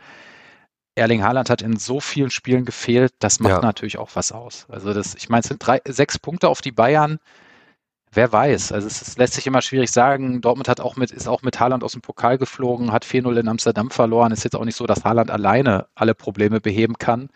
Erling 0.95 1.23
Haaland 1.23 1.51
hat 1.51 1.61
in 1.61 1.77
so 1.77 2.01
vielen 2.01 2.31
Spielen 2.31 2.65
gefehlt, 2.65 3.13
das 3.19 3.41
macht 3.41 3.53
ja. 3.53 3.61
natürlich 3.61 3.99
auch 3.99 4.11
was 4.15 4.33
aus. 4.33 4.67
Also 4.69 4.95
das, 4.95 5.15
ich 5.15 5.29
meine, 5.29 5.41
es 5.41 5.49
sind 5.49 5.67
drei, 5.67 5.81
sechs 5.87 6.19
Punkte 6.19 6.49
auf 6.49 6.61
die 6.61 6.73
Bayern. 6.73 7.19
Wer 8.11 8.31
weiß? 8.31 8.73
Also 8.73 8.87
es, 8.87 9.01
es, 9.01 9.17
lässt 9.17 9.35
sich 9.35 9.47
immer 9.47 9.63
schwierig 9.63 9.91
sagen. 9.91 10.43
Dortmund 10.43 10.69
hat 10.69 10.81
auch 10.81 10.97
mit, 10.97 11.11
ist 11.11 11.29
auch 11.29 11.43
mit 11.43 11.61
Haaland 11.61 11.83
aus 11.83 11.93
dem 11.93 12.03
Pokal 12.03 12.37
geflogen, 12.37 12.93
hat 12.93 13.07
4-0 13.07 13.41
in 13.41 13.49
Amsterdam 13.49 13.91
verloren. 13.91 14.33
Ist 14.33 14.45
jetzt 14.45 14.57
auch 14.57 14.67
nicht 14.67 14.77
so, 14.77 14.87
dass 14.87 15.05
Haaland 15.05 15.31
alleine 15.31 15.87
alle 15.95 16.15
Probleme 16.15 16.61
beheben 16.61 16.99
kann. 16.99 17.31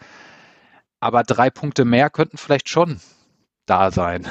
Aber 1.07 1.23
drei 1.23 1.51
Punkte 1.51 1.85
mehr 1.85 2.11
könnten 2.11 2.37
vielleicht 2.37 2.69
schon 2.69 3.01
da 3.65 3.93
sein. 3.93 4.27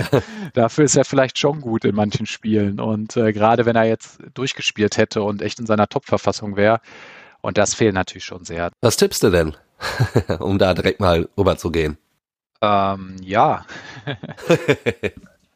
Dafür 0.54 0.86
ist 0.86 0.96
er 0.96 1.04
vielleicht 1.04 1.38
schon 1.38 1.60
gut 1.60 1.84
in 1.84 1.94
manchen 1.94 2.24
Spielen. 2.24 2.80
Und 2.80 3.14
äh, 3.18 3.34
gerade 3.34 3.66
wenn 3.66 3.76
er 3.76 3.84
jetzt 3.84 4.20
durchgespielt 4.32 4.96
hätte 4.96 5.22
und 5.22 5.42
echt 5.42 5.58
in 5.58 5.66
seiner 5.66 5.86
Top-Verfassung 5.86 6.56
wäre, 6.56 6.80
und 7.42 7.58
das 7.58 7.74
fehlt 7.74 7.92
natürlich 7.92 8.24
schon 8.24 8.46
sehr. 8.46 8.70
Was 8.80 8.96
tippst 8.96 9.22
du 9.22 9.28
denn, 9.28 9.54
um 10.38 10.58
da 10.58 10.72
direkt 10.72 10.98
mal 10.98 11.28
rüber 11.36 11.58
zu 11.58 11.70
gehen? 11.70 11.98
Ähm, 12.62 13.16
ja. 13.20 13.66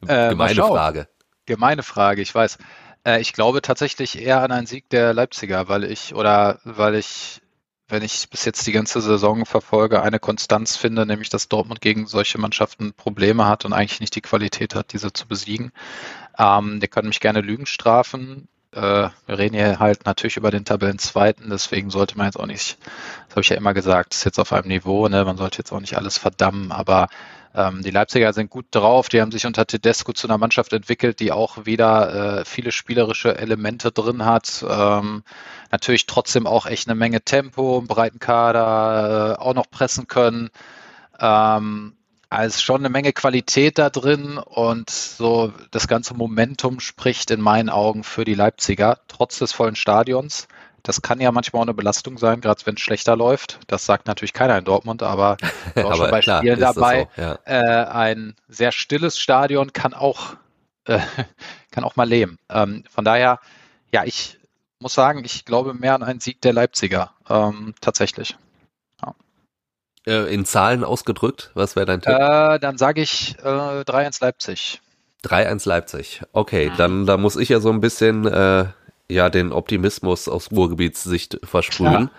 äh, 0.06 0.28
Gemeine 0.28 0.54
Frage. 0.54 1.08
Gemeine 1.46 1.82
Frage, 1.82 2.20
ich 2.20 2.34
weiß. 2.34 2.58
Äh, 3.04 3.22
ich 3.22 3.32
glaube 3.32 3.62
tatsächlich 3.62 4.20
eher 4.20 4.42
an 4.42 4.52
einen 4.52 4.66
Sieg 4.66 4.90
der 4.90 5.14
Leipziger, 5.14 5.70
weil 5.70 5.84
ich, 5.84 6.14
oder 6.14 6.60
weil 6.64 6.94
ich, 6.94 7.40
wenn 7.88 8.02
ich 8.02 8.28
bis 8.30 8.44
jetzt 8.44 8.66
die 8.66 8.72
ganze 8.72 9.00
Saison 9.00 9.46
verfolge, 9.46 10.02
eine 10.02 10.18
Konstanz 10.18 10.76
finde, 10.76 11.06
nämlich 11.06 11.30
dass 11.30 11.48
Dortmund 11.48 11.80
gegen 11.80 12.06
solche 12.06 12.38
Mannschaften 12.38 12.92
Probleme 12.92 13.46
hat 13.46 13.64
und 13.64 13.72
eigentlich 13.72 14.00
nicht 14.00 14.14
die 14.14 14.20
Qualität 14.20 14.74
hat, 14.74 14.92
diese 14.92 15.12
zu 15.12 15.26
besiegen. 15.26 15.72
Ähm, 16.38 16.80
die 16.80 16.88
können 16.88 17.08
mich 17.08 17.20
gerne 17.20 17.40
Lügen 17.40 17.66
strafen 17.66 18.48
äh, 18.72 19.08
wir 19.26 19.38
reden 19.38 19.54
hier 19.54 19.78
halt 19.78 20.04
natürlich 20.04 20.36
über 20.36 20.50
den 20.50 20.64
Tabellenzweiten, 20.64 21.50
deswegen 21.50 21.90
sollte 21.90 22.16
man 22.16 22.26
jetzt 22.26 22.38
auch 22.38 22.46
nicht, 22.46 22.78
das 23.26 23.30
habe 23.30 23.40
ich 23.40 23.48
ja 23.48 23.56
immer 23.56 23.74
gesagt, 23.74 24.14
ist 24.14 24.24
jetzt 24.24 24.38
auf 24.38 24.52
einem 24.52 24.68
Niveau, 24.68 25.08
ne, 25.08 25.24
man 25.24 25.36
sollte 25.36 25.58
jetzt 25.58 25.72
auch 25.72 25.80
nicht 25.80 25.96
alles 25.96 26.18
verdammen, 26.18 26.70
aber 26.70 27.08
ähm, 27.54 27.82
die 27.82 27.90
Leipziger 27.90 28.32
sind 28.32 28.50
gut 28.50 28.66
drauf, 28.70 29.08
die 29.08 29.20
haben 29.20 29.32
sich 29.32 29.46
unter 29.46 29.66
Tedesco 29.66 30.12
zu 30.12 30.28
einer 30.28 30.38
Mannschaft 30.38 30.72
entwickelt, 30.72 31.20
die 31.20 31.32
auch 31.32 31.64
wieder 31.66 32.40
äh, 32.40 32.44
viele 32.44 32.72
spielerische 32.72 33.36
Elemente 33.36 33.90
drin 33.90 34.24
hat. 34.24 34.64
Ähm, 34.68 35.22
natürlich 35.70 36.06
trotzdem 36.06 36.46
auch 36.46 36.66
echt 36.66 36.88
eine 36.88 36.94
Menge 36.94 37.22
Tempo, 37.22 37.78
einen 37.78 37.86
breiten 37.86 38.18
Kader, 38.18 39.36
äh, 39.38 39.40
auch 39.40 39.54
noch 39.54 39.70
pressen 39.70 40.06
können. 40.06 40.50
Ähm, 41.18 41.94
also 42.30 42.60
schon 42.60 42.82
eine 42.82 42.90
Menge 42.90 43.12
Qualität 43.14 43.78
da 43.78 43.88
drin 43.88 44.36
und 44.36 44.90
so 44.90 45.52
das 45.70 45.88
ganze 45.88 46.14
Momentum 46.14 46.78
spricht 46.78 47.30
in 47.30 47.40
meinen 47.40 47.70
Augen 47.70 48.04
für 48.04 48.24
die 48.24 48.34
Leipziger, 48.34 48.98
trotz 49.08 49.38
des 49.38 49.52
vollen 49.52 49.76
Stadions. 49.76 50.46
Das 50.88 51.02
kann 51.02 51.20
ja 51.20 51.30
manchmal 51.32 51.60
auch 51.60 51.66
eine 51.66 51.74
Belastung 51.74 52.16
sein, 52.16 52.40
gerade 52.40 52.64
wenn 52.64 52.76
es 52.76 52.80
schlechter 52.80 53.14
läuft. 53.14 53.58
Das 53.66 53.84
sagt 53.84 54.06
natürlich 54.06 54.32
keiner 54.32 54.56
in 54.56 54.64
Dortmund, 54.64 55.02
aber, 55.02 55.36
auch 55.76 55.96
schon 55.96 56.10
bei 56.10 56.20
klar, 56.20 56.38
Spielen 56.38 56.58
dabei. 56.58 57.08
So, 57.14 57.22
ja. 57.22 57.38
äh, 57.44 57.84
ein 57.88 58.34
sehr 58.48 58.72
stilles 58.72 59.18
Stadion 59.18 59.74
kann 59.74 59.92
auch, 59.92 60.36
äh, 60.86 60.98
kann 61.72 61.84
auch 61.84 61.96
mal 61.96 62.08
leben. 62.08 62.38
Ähm, 62.48 62.84
von 62.88 63.04
daher, 63.04 63.38
ja, 63.92 64.04
ich 64.04 64.38
muss 64.80 64.94
sagen, 64.94 65.26
ich 65.26 65.44
glaube 65.44 65.74
mehr 65.74 65.94
an 65.94 66.02
einen 66.02 66.20
Sieg 66.20 66.40
der 66.40 66.54
Leipziger, 66.54 67.12
ähm, 67.28 67.74
tatsächlich. 67.82 68.38
Äh, 70.06 70.32
in 70.32 70.46
Zahlen 70.46 70.84
ausgedrückt, 70.84 71.50
was 71.52 71.76
wäre 71.76 71.84
dein 71.84 72.00
Tipp? 72.00 72.14
Äh, 72.14 72.58
dann 72.60 72.78
sage 72.78 73.02
ich 73.02 73.36
äh, 73.40 73.82
3-1 73.82 74.22
Leipzig. 74.22 74.80
3-1 75.22 75.68
Leipzig. 75.68 76.22
Okay, 76.32 76.70
mhm. 76.70 76.76
dann 76.78 77.04
da 77.06 77.18
muss 77.18 77.36
ich 77.36 77.50
ja 77.50 77.60
so 77.60 77.68
ein 77.70 77.80
bisschen 77.80 78.24
äh, 78.24 78.68
ja 79.10 79.30
den 79.30 79.52
Optimismus 79.52 80.28
aus 80.28 80.50
Ruhrgebietssicht 80.50 81.40
versprühen. 81.44 82.10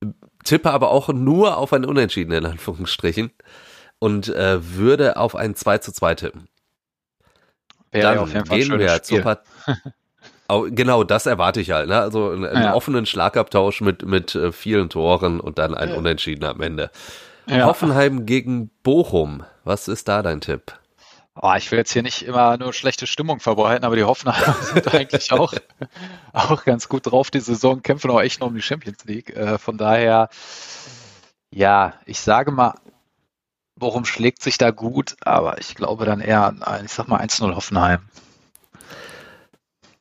Klar. 0.00 0.14
Tippe 0.44 0.70
aber 0.70 0.90
auch 0.90 1.08
nur 1.08 1.58
auf 1.58 1.72
ein 1.72 1.84
Unentschieden 1.84 2.32
in 2.32 2.46
Anführungsstrichen 2.46 3.30
und 3.98 4.28
äh, 4.28 4.58
würde 4.76 5.16
auf 5.16 5.36
ein 5.36 5.54
2 5.54 5.78
zu 5.78 5.92
2 5.92 6.14
tippen. 6.14 6.48
Wäre 7.92 8.14
dann 8.14 8.18
auf 8.18 8.32
jeden 8.32 8.46
Fall 8.46 8.58
gehen 8.58 8.78
wir 8.78 8.88
Spiel. 8.88 9.02
zur 9.22 9.22
Genau, 10.70 11.04
das 11.04 11.26
erwarte 11.26 11.60
ich 11.60 11.70
halt. 11.70 11.88
Ne? 11.88 12.00
Also 12.00 12.30
einen, 12.30 12.44
einen 12.44 12.64
ja. 12.64 12.74
offenen 12.74 13.06
Schlagabtausch 13.06 13.82
mit, 13.82 14.04
mit 14.04 14.34
äh, 14.34 14.50
vielen 14.50 14.88
Toren 14.88 15.38
und 15.38 15.58
dann 15.58 15.74
ein 15.74 15.90
ja. 15.90 15.94
Unentschieden 15.96 16.44
am 16.44 16.60
Ende. 16.60 16.90
Ja. 17.46 17.66
Hoffenheim 17.66 18.26
gegen 18.26 18.70
Bochum. 18.82 19.44
Was 19.64 19.86
ist 19.86 20.08
da 20.08 20.22
dein 20.22 20.40
Tipp? 20.40 20.72
Oh, 21.42 21.54
ich 21.56 21.70
will 21.70 21.78
jetzt 21.78 21.92
hier 21.92 22.02
nicht 22.02 22.22
immer 22.22 22.58
nur 22.58 22.74
schlechte 22.74 23.06
Stimmung 23.06 23.40
verbreiten, 23.40 23.84
aber 23.84 23.96
die 23.96 24.04
Hoffenheim 24.04 24.54
sind 24.60 24.94
eigentlich 24.94 25.32
auch, 25.32 25.54
auch 26.34 26.64
ganz 26.64 26.88
gut 26.88 27.06
drauf. 27.06 27.30
Die 27.30 27.40
Saison 27.40 27.82
kämpfen 27.82 28.10
auch 28.10 28.20
echt 28.20 28.40
noch 28.40 28.48
um 28.48 28.54
die 28.54 28.62
Champions 28.62 29.04
League. 29.06 29.30
Äh, 29.30 29.58
von 29.58 29.78
daher, 29.78 30.28
ja, 31.50 31.94
ich 32.04 32.20
sage 32.20 32.50
mal, 32.50 32.74
Bochum 33.74 34.04
schlägt 34.04 34.42
sich 34.42 34.58
da 34.58 34.70
gut, 34.70 35.16
aber 35.22 35.58
ich 35.58 35.74
glaube 35.74 36.04
dann 36.04 36.20
eher 36.20 36.44
an, 36.44 36.84
ich 36.84 36.92
sag 36.92 37.08
mal 37.08 37.20
1-0 37.20 37.54
Hoffenheim 37.54 38.00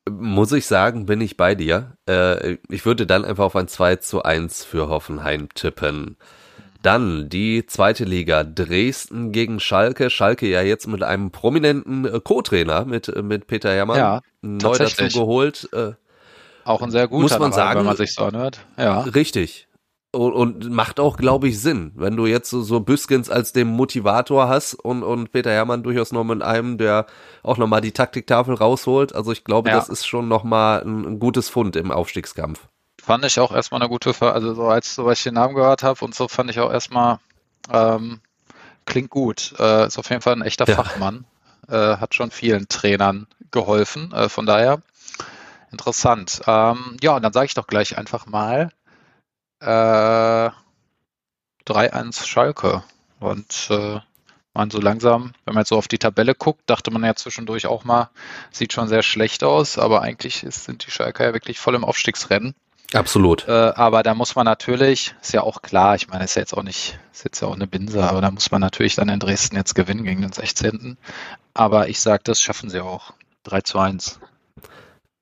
muss 0.09 0.51
ich 0.51 0.65
sagen, 0.65 1.05
bin 1.05 1.21
ich 1.21 1.37
bei 1.37 1.55
dir. 1.55 1.95
Äh, 2.07 2.57
ich 2.69 2.85
würde 2.85 3.05
dann 3.05 3.25
einfach 3.25 3.45
auf 3.45 3.55
ein 3.55 3.67
2 3.67 3.97
zu 3.97 4.23
1 4.23 4.65
für 4.65 4.89
Hoffenheim 4.89 5.49
tippen. 5.53 6.17
Dann 6.81 7.27
die 7.27 7.65
zweite 7.65 8.05
Liga, 8.05 8.43
Dresden 8.43 9.31
gegen 9.33 9.59
Schalke. 9.59 10.09
Schalke 10.09 10.47
ja 10.47 10.61
jetzt 10.61 10.87
mit 10.87 11.03
einem 11.03 11.31
prominenten 11.31 12.05
äh, 12.05 12.21
Co-Trainer, 12.23 12.85
mit, 12.85 13.13
mit 13.21 13.47
Peter 13.47 13.71
Herrmann, 13.71 13.97
ja, 13.97 14.21
neu 14.41 14.77
dazu 14.77 15.07
geholt. 15.07 15.67
Äh, 15.73 15.93
Auch 16.63 16.81
ein 16.81 16.91
sehr 16.91 17.07
guter, 17.07 17.21
muss 17.21 17.39
man 17.39 17.51
sagen, 17.51 17.79
wenn 17.79 17.85
man 17.85 17.97
sich 17.97 18.13
so 18.13 18.23
anhört. 18.23 18.61
Ja. 18.77 19.01
Richtig. 19.01 19.67
Und, 20.11 20.33
und 20.33 20.71
macht 20.71 20.99
auch, 20.99 21.17
glaube 21.17 21.49
ich, 21.49 21.61
Sinn, 21.61 21.91
wenn 21.95 22.15
du 22.15 22.25
jetzt 22.25 22.49
so, 22.49 22.61
so 22.61 22.79
Büskens 22.79 23.29
als 23.29 23.53
dem 23.53 23.67
Motivator 23.67 24.47
hast 24.47 24.73
und, 24.73 25.03
und 25.03 25.31
Peter 25.31 25.51
Hermann 25.51 25.83
durchaus 25.83 26.11
noch 26.11 26.23
mit 26.23 26.41
einem, 26.41 26.79
der 26.79 27.05
auch 27.43 27.57
nochmal 27.57 27.81
die 27.81 27.91
Taktiktafel 27.91 28.55
rausholt. 28.55 29.13
Also 29.13 29.31
ich 29.31 29.43
glaube, 29.43 29.69
ja. 29.69 29.75
das 29.75 29.87
ist 29.87 30.07
schon 30.07 30.27
nochmal 30.27 30.81
ein, 30.81 31.05
ein 31.05 31.19
gutes 31.19 31.49
Fund 31.49 31.75
im 31.75 31.91
Aufstiegskampf. 31.91 32.67
Fand 33.01 33.25
ich 33.25 33.39
auch 33.39 33.51
erstmal 33.51 33.81
eine 33.81 33.89
gute, 33.89 34.13
also 34.21 34.53
so 34.53 34.67
als 34.67 34.95
so, 34.95 35.07
als 35.07 35.19
ich 35.19 35.23
den 35.23 35.35
Namen 35.35 35.55
gehört 35.55 35.83
habe 35.83 36.03
und 36.03 36.15
so 36.15 36.27
fand 36.27 36.49
ich 36.49 36.59
auch 36.59 36.71
erstmal, 36.71 37.19
ähm, 37.71 38.21
klingt 38.85 39.09
gut. 39.09 39.53
Äh, 39.59 39.87
ist 39.87 39.97
auf 39.97 40.09
jeden 40.09 40.21
Fall 40.21 40.33
ein 40.33 40.41
echter 40.41 40.67
ja. 40.67 40.75
Fachmann. 40.75 41.25
Äh, 41.67 41.97
hat 41.97 42.15
schon 42.15 42.31
vielen 42.31 42.67
Trainern 42.67 43.27
geholfen. 43.51 44.11
Äh, 44.11 44.29
von 44.29 44.45
daher 44.45 44.81
interessant. 45.71 46.41
Ähm, 46.47 46.97
ja, 47.01 47.15
und 47.15 47.21
dann 47.21 47.33
sage 47.33 47.45
ich 47.45 47.53
doch 47.53 47.67
gleich 47.67 47.97
einfach 47.97 48.25
mal 48.25 48.71
äh, 49.59 50.49
3-1 51.67 52.25
Schalke. 52.25 52.83
Und 53.19 53.67
äh, 53.69 53.99
man 54.53 54.71
so 54.71 54.79
langsam, 54.79 55.33
wenn 55.45 55.53
man 55.53 55.61
jetzt 55.61 55.69
so 55.69 55.77
auf 55.77 55.87
die 55.87 55.99
Tabelle 55.99 56.35
guckt, 56.35 56.61
dachte 56.65 56.91
man 56.91 57.03
ja 57.03 57.15
zwischendurch 57.15 57.67
auch 57.67 57.83
mal, 57.83 58.09
sieht 58.51 58.73
schon 58.73 58.87
sehr 58.87 59.03
schlecht 59.03 59.43
aus, 59.43 59.77
aber 59.77 60.01
eigentlich 60.01 60.43
ist, 60.43 60.65
sind 60.65 60.85
die 60.85 60.91
Schalke 60.91 61.23
ja 61.23 61.33
wirklich 61.33 61.59
voll 61.59 61.75
im 61.75 61.85
Aufstiegsrennen. 61.85 62.55
Absolut. 62.93 63.47
Äh, 63.47 63.51
aber 63.51 64.01
da 64.01 64.15
muss 64.15 64.35
man 64.35 64.45
natürlich, 64.45 65.13
ist 65.21 65.33
ja 65.33 65.43
auch 65.43 65.61
klar, 65.61 65.95
ich 65.95 66.07
meine, 66.07 66.23
ist 66.23 66.35
ja 66.35 66.41
jetzt 66.41 66.53
auch 66.53 66.63
nicht, 66.63 66.97
ist 67.11 67.23
jetzt 67.23 67.41
ja 67.41 67.47
auch 67.47 67.55
eine 67.55 67.67
Binse, 67.67 68.03
aber 68.03 68.21
da 68.21 68.31
muss 68.31 68.49
man 68.49 68.61
natürlich 68.61 68.95
dann 68.95 69.09
in 69.09 69.19
Dresden 69.19 69.55
jetzt 69.55 69.75
gewinnen 69.75 70.03
gegen 70.03 70.21
den 70.21 70.31
16. 70.31 70.97
Aber 71.53 71.89
ich 71.89 71.99
sage, 71.99 72.23
das 72.23 72.41
schaffen 72.41 72.69
sie 72.69 72.83
auch. 72.83 73.13
3 73.43 73.61
zu 73.61 73.79
1. 73.79 74.19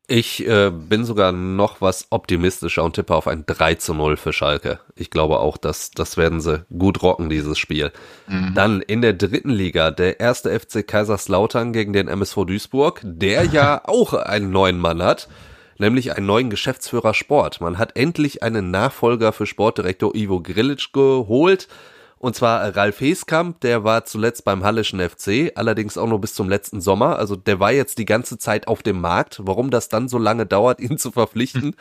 Ich 0.09 0.47
äh, 0.47 0.71
bin 0.71 1.03
sogar 1.03 1.33
noch 1.33 1.81
was 1.81 2.07
optimistischer 2.11 2.81
und 2.81 2.93
tippe 2.93 3.13
auf 3.13 3.27
ein 3.27 3.43
3 3.45 3.75
zu 3.75 3.93
0 3.93 4.15
für 4.15 4.31
Schalke. 4.31 4.79
Ich 4.95 5.09
glaube 5.09 5.39
auch, 5.39 5.57
dass 5.57 5.91
das 5.91 6.15
werden 6.15 6.39
sie 6.39 6.65
gut 6.77 7.03
rocken, 7.03 7.29
dieses 7.29 7.59
Spiel. 7.59 7.91
Mhm. 8.27 8.53
Dann 8.55 8.81
in 8.81 9.01
der 9.01 9.11
dritten 9.11 9.49
Liga 9.49 9.91
der 9.91 10.21
erste 10.21 10.57
FC 10.57 10.87
Kaiserslautern 10.87 11.73
gegen 11.73 11.91
den 11.91 12.07
MSV 12.07 12.45
Duisburg, 12.45 13.01
der 13.03 13.43
ja 13.43 13.81
auch 13.87 14.13
einen 14.13 14.49
neuen 14.49 14.79
Mann 14.79 15.03
hat, 15.03 15.27
nämlich 15.79 16.15
einen 16.15 16.25
neuen 16.25 16.49
Geschäftsführer 16.49 17.13
Sport. 17.13 17.61
Man 17.61 17.77
hat 17.77 17.95
endlich 17.95 18.43
einen 18.43 18.71
Nachfolger 18.71 19.33
für 19.33 19.45
Sportdirektor 19.45 20.15
Ivo 20.15 20.41
Grilic 20.41 20.91
geholt. 20.93 21.67
Und 22.19 22.35
zwar 22.35 22.75
Ralf 22.75 22.99
Heskamp, 22.99 23.59
der 23.61 23.83
war 23.83 24.05
zuletzt 24.05 24.43
beim 24.43 24.63
Hallischen 24.63 24.99
FC, 24.99 25.51
allerdings 25.53 25.99
auch 25.99 26.07
nur 26.07 26.19
bis 26.19 26.33
zum 26.33 26.49
letzten 26.49 26.81
Sommer. 26.81 27.19
Also 27.19 27.35
der 27.35 27.59
war 27.59 27.71
jetzt 27.71 27.99
die 27.99 28.05
ganze 28.05 28.39
Zeit 28.39 28.67
auf 28.67 28.81
dem 28.81 28.99
Markt. 28.99 29.39
Warum 29.43 29.69
das 29.69 29.87
dann 29.87 30.07
so 30.07 30.17
lange 30.17 30.47
dauert, 30.47 30.79
ihn 30.81 30.97
zu 30.97 31.11
verpflichten, 31.11 31.75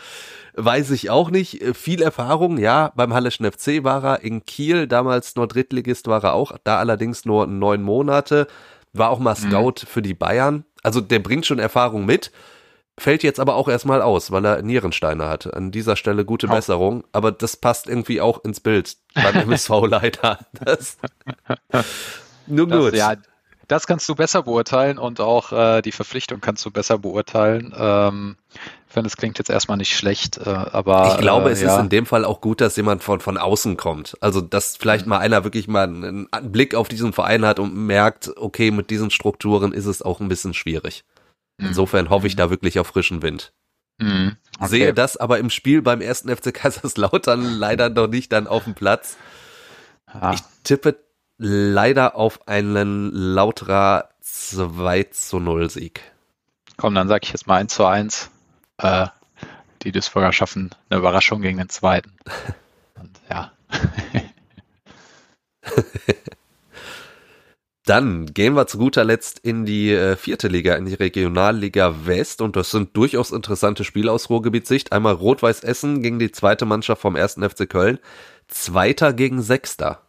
weiß 0.54 0.90
ich 0.90 1.08
auch 1.08 1.30
nicht. 1.30 1.64
Viel 1.74 2.02
Erfahrung, 2.02 2.58
ja, 2.58 2.92
beim 2.96 3.14
Hallischen 3.14 3.50
FC 3.50 3.82
war 3.82 4.04
er 4.04 4.22
in 4.24 4.44
Kiel, 4.44 4.86
damals 4.86 5.36
nur 5.36 5.46
Drittligist 5.46 6.06
war 6.06 6.22
er 6.22 6.34
auch, 6.34 6.58
da 6.64 6.78
allerdings 6.78 7.24
nur 7.24 7.46
neun 7.46 7.82
Monate, 7.82 8.46
war 8.92 9.08
auch 9.10 9.18
mal 9.18 9.34
mhm. 9.38 9.50
Scout 9.50 9.82
mhm. 9.82 9.86
für 9.86 10.02
die 10.02 10.14
Bayern. 10.14 10.64
Also 10.82 11.00
der 11.00 11.18
bringt 11.20 11.46
schon 11.46 11.58
Erfahrung 11.58 12.04
mit. 12.04 12.30
Fällt 12.98 13.22
jetzt 13.22 13.40
aber 13.40 13.56
auch 13.56 13.68
erstmal 13.68 14.00
aus, 14.00 14.30
weil 14.30 14.44
er 14.46 14.62
Nierensteine 14.62 15.28
hat. 15.28 15.52
An 15.52 15.70
dieser 15.70 15.96
Stelle 15.96 16.24
gute. 16.24 16.48
Besserung, 16.48 17.04
aber 17.12 17.30
das 17.30 17.56
passt 17.56 17.88
irgendwie 17.88 18.20
auch 18.20 18.42
ins 18.44 18.60
Bild 18.60 18.96
beim 19.14 19.34
MSV 19.48 19.70
leider. 19.86 20.38
Das, 20.64 20.96
nur 22.46 22.68
gut. 22.68 22.92
Das, 22.92 22.98
ja, 22.98 23.14
das 23.68 23.86
kannst 23.86 24.08
du 24.08 24.14
besser 24.14 24.42
beurteilen 24.42 24.98
und 24.98 25.20
auch 25.20 25.52
äh, 25.52 25.82
die 25.82 25.92
Verpflichtung 25.92 26.40
kannst 26.40 26.64
du 26.64 26.70
besser 26.70 26.98
beurteilen. 26.98 27.74
Ähm, 27.76 28.36
ich 28.86 28.94
finde, 28.94 29.08
es 29.08 29.16
klingt 29.16 29.38
jetzt 29.38 29.50
erstmal 29.50 29.76
nicht 29.76 29.94
schlecht, 29.94 30.38
äh, 30.38 30.48
aber. 30.48 31.08
Ich 31.12 31.18
glaube, 31.18 31.50
äh, 31.50 31.52
es 31.52 31.60
ja. 31.60 31.74
ist 31.74 31.80
in 31.80 31.88
dem 31.88 32.06
Fall 32.06 32.24
auch 32.24 32.40
gut, 32.40 32.60
dass 32.60 32.76
jemand 32.76 33.02
von, 33.02 33.20
von 33.20 33.36
außen 33.36 33.76
kommt. 33.76 34.16
Also, 34.20 34.40
dass 34.40 34.76
vielleicht 34.76 35.06
mhm. 35.06 35.10
mal 35.10 35.18
einer 35.18 35.44
wirklich 35.44 35.68
mal 35.68 35.84
einen, 35.84 36.32
einen 36.32 36.52
Blick 36.52 36.74
auf 36.74 36.88
diesen 36.88 37.12
Verein 37.12 37.44
hat 37.44 37.58
und 37.58 37.74
merkt, 37.74 38.30
okay, 38.36 38.70
mit 38.70 38.88
diesen 38.88 39.10
Strukturen 39.10 39.72
ist 39.72 39.86
es 39.86 40.00
auch 40.00 40.20
ein 40.20 40.28
bisschen 40.28 40.54
schwierig. 40.54 41.04
Mhm. 41.58 41.68
Insofern 41.68 42.10
hoffe 42.10 42.26
ich 42.26 42.34
mhm. 42.34 42.38
da 42.38 42.50
wirklich 42.50 42.78
auf 42.78 42.88
frischen 42.88 43.22
Wind. 43.22 43.52
Mhm. 43.98 44.36
Okay. 44.58 44.68
Sehe 44.68 44.94
das 44.94 45.16
aber 45.16 45.38
im 45.38 45.50
Spiel 45.50 45.82
beim 45.82 46.00
ersten 46.00 46.34
FC 46.34 46.52
Kaiserslautern 46.52 47.44
leider 47.58 47.88
noch 47.88 48.08
nicht 48.08 48.32
dann 48.32 48.46
auf 48.46 48.64
dem 48.64 48.74
Platz. 48.74 49.16
Ah. 50.06 50.32
Ich 50.34 50.40
tippe 50.64 50.98
leider 51.38 52.16
auf 52.16 52.48
einen 52.48 53.10
Lauterer 53.12 54.10
2 54.20 55.04
zu 55.04 55.38
0 55.38 55.70
Sieg. 55.70 56.00
Komm, 56.76 56.94
dann 56.94 57.08
sag 57.08 57.24
ich 57.24 57.32
jetzt 57.32 57.46
mal 57.46 57.56
1 57.56 57.74
zu 57.74 57.86
1. 57.86 58.30
Äh, 58.78 59.06
die 59.82 59.92
Duisburger 59.92 60.32
schaffen 60.32 60.74
eine 60.88 60.98
Überraschung 60.98 61.42
gegen 61.42 61.58
den 61.58 61.68
zweiten. 61.68 62.12
Und 63.00 63.20
ja. 63.30 63.52
Dann 67.86 68.26
gehen 68.26 68.54
wir 68.54 68.66
zu 68.66 68.78
guter 68.78 69.04
Letzt 69.04 69.38
in 69.38 69.64
die 69.64 69.92
äh, 69.92 70.16
vierte 70.16 70.48
Liga, 70.48 70.74
in 70.74 70.86
die 70.86 70.94
Regionalliga 70.94 72.04
West 72.04 72.42
und 72.42 72.56
das 72.56 72.72
sind 72.72 72.96
durchaus 72.96 73.30
interessante 73.30 73.84
Spiele 73.84 74.10
aus 74.10 74.28
Ruhrgebietssicht. 74.28 74.90
Einmal 74.90 75.14
Rot-Weiß 75.14 75.60
Essen 75.60 76.02
gegen 76.02 76.18
die 76.18 76.32
zweite 76.32 76.66
Mannschaft 76.66 77.00
vom 77.00 77.14
ersten 77.14 77.48
FC 77.48 77.70
Köln. 77.70 78.00
Zweiter 78.48 79.12
gegen 79.12 79.40
Sechster. 79.40 80.02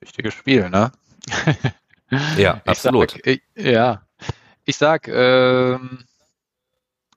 Wichtiges 0.00 0.32
Spiel, 0.32 0.70
ne? 0.70 0.92
ja, 2.38 2.62
absolut. 2.64 3.10
Sag, 3.10 3.26
ich, 3.26 3.42
ja, 3.54 4.02
ich 4.64 4.78
sag, 4.78 5.08
ähm, 5.08 6.04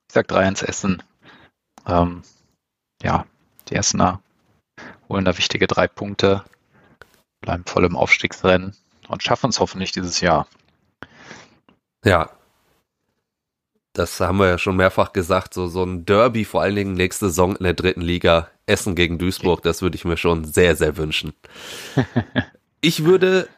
ich 0.06 0.12
sag 0.12 0.28
3-1 0.30 0.66
Essen. 0.66 1.02
Ähm, 1.86 2.22
ja, 3.02 3.24
die 3.70 3.76
Essener 3.76 4.20
holen 5.08 5.24
da 5.24 5.38
wichtige 5.38 5.66
drei 5.66 5.88
Punkte 5.88 6.44
bleiben 7.46 7.64
voll 7.64 7.84
im 7.86 7.96
Aufstiegsrennen 7.96 8.76
und 9.08 9.22
schaffen 9.22 9.48
es 9.48 9.60
hoffentlich 9.60 9.92
dieses 9.92 10.20
Jahr. 10.20 10.46
Ja. 12.04 12.28
Das 13.94 14.20
haben 14.20 14.36
wir 14.36 14.48
ja 14.48 14.58
schon 14.58 14.76
mehrfach 14.76 15.14
gesagt, 15.14 15.54
so, 15.54 15.68
so 15.68 15.82
ein 15.82 16.04
Derby, 16.04 16.44
vor 16.44 16.60
allen 16.60 16.76
Dingen 16.76 16.92
nächste 16.92 17.26
Saison 17.26 17.56
in 17.56 17.64
der 17.64 17.72
dritten 17.72 18.02
Liga, 18.02 18.50
Essen 18.66 18.94
gegen 18.94 19.18
Duisburg, 19.18 19.62
das 19.62 19.80
würde 19.80 19.96
ich 19.96 20.04
mir 20.04 20.18
schon 20.18 20.44
sehr, 20.44 20.76
sehr 20.76 20.98
wünschen. 20.98 21.32
ich 22.82 23.06
würde 23.06 23.48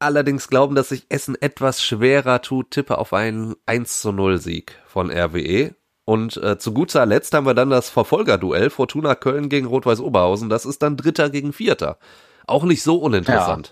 allerdings 0.00 0.48
glauben, 0.48 0.74
dass 0.74 0.88
sich 0.88 1.06
Essen 1.08 1.40
etwas 1.40 1.84
schwerer 1.84 2.42
tut, 2.42 2.72
tippe 2.72 2.98
auf 2.98 3.12
einen 3.12 3.54
1 3.66 4.00
zu 4.00 4.10
0 4.10 4.38
Sieg 4.38 4.76
von 4.86 5.08
RWE. 5.08 5.76
Und 6.04 6.36
äh, 6.36 6.58
zu 6.58 6.72
guter 6.72 7.04
Letzt 7.06 7.34
haben 7.34 7.46
wir 7.46 7.54
dann 7.54 7.70
das 7.70 7.90
Verfolgerduell 7.90 8.70
Fortuna 8.70 9.14
Köln 9.14 9.48
gegen 9.48 9.66
Rot-Weiß 9.66 10.00
Oberhausen. 10.00 10.48
Das 10.48 10.64
ist 10.64 10.82
dann 10.82 10.96
Dritter 10.96 11.30
gegen 11.30 11.52
Vierter. 11.52 11.98
Auch 12.46 12.64
nicht 12.64 12.82
so 12.82 12.98
uninteressant. 12.98 13.68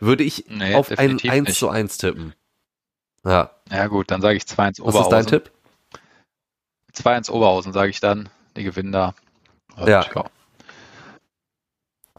Ja. 0.00 0.06
Würde 0.06 0.24
ich 0.24 0.46
nee, 0.48 0.74
auf 0.74 0.90
ein 0.90 1.20
1 1.20 1.48
nicht. 1.48 1.58
zu 1.58 1.68
1 1.68 1.98
tippen. 1.98 2.34
Ja. 3.24 3.50
Ja, 3.70 3.86
gut, 3.86 4.10
dann 4.10 4.22
sage 4.22 4.36
ich 4.36 4.44
2-1 4.44 4.80
Oberhausen. 4.80 4.94
Was 4.94 5.02
ist 5.02 5.10
dein 5.10 5.26
Tipp? 5.26 5.50
2-1 6.94 7.30
Oberhausen, 7.30 7.72
sage 7.72 7.90
ich 7.90 8.00
dann. 8.00 8.28
Die 8.56 8.64
gewinnen 8.64 8.92
da. 8.92 9.14
Und, 9.76 9.88
ja. 9.88 10.02
ja. 10.02 10.24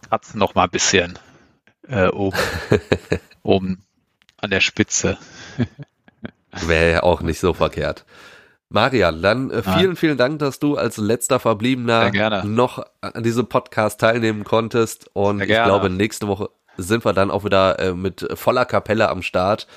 Kratzen 0.08 0.40
noch 0.40 0.56
mal 0.56 0.66
ein 0.66 0.70
bisschen 0.70 1.18
äh, 1.88 2.08
oben, 2.08 2.38
oben 3.44 3.84
an 4.38 4.50
der 4.50 4.62
Spitze. 4.62 5.18
Wäre 6.52 6.92
ja 6.92 7.04
auch 7.04 7.22
nicht 7.22 7.40
so 7.40 7.54
verkehrt. 7.54 8.06
Marian, 8.72 9.22
dann 9.22 9.52
äh, 9.52 9.62
vielen, 9.64 9.96
vielen 9.96 10.18
Dank, 10.18 10.40
dass 10.40 10.60
du 10.60 10.78
als 10.78 10.98
letzter 10.98 11.40
Verbliebener 11.40 12.44
noch 12.46 12.84
an 13.02 13.24
diesem 13.24 13.48
Podcast 13.48 14.00
teilnehmen 14.00 14.44
konntest. 14.44 15.10
Und 15.14 15.42
ich 15.42 15.48
glaube, 15.48 15.90
nächste 15.90 16.28
Woche 16.28 16.50
sind 16.78 17.04
wir 17.06 17.14
dann 17.14 17.32
auch 17.32 17.44
wieder 17.44 17.80
äh, 17.80 17.94
mit 17.94 18.28
voller 18.36 18.66
Kapelle 18.66 19.10
am 19.10 19.22
Start. 19.22 19.68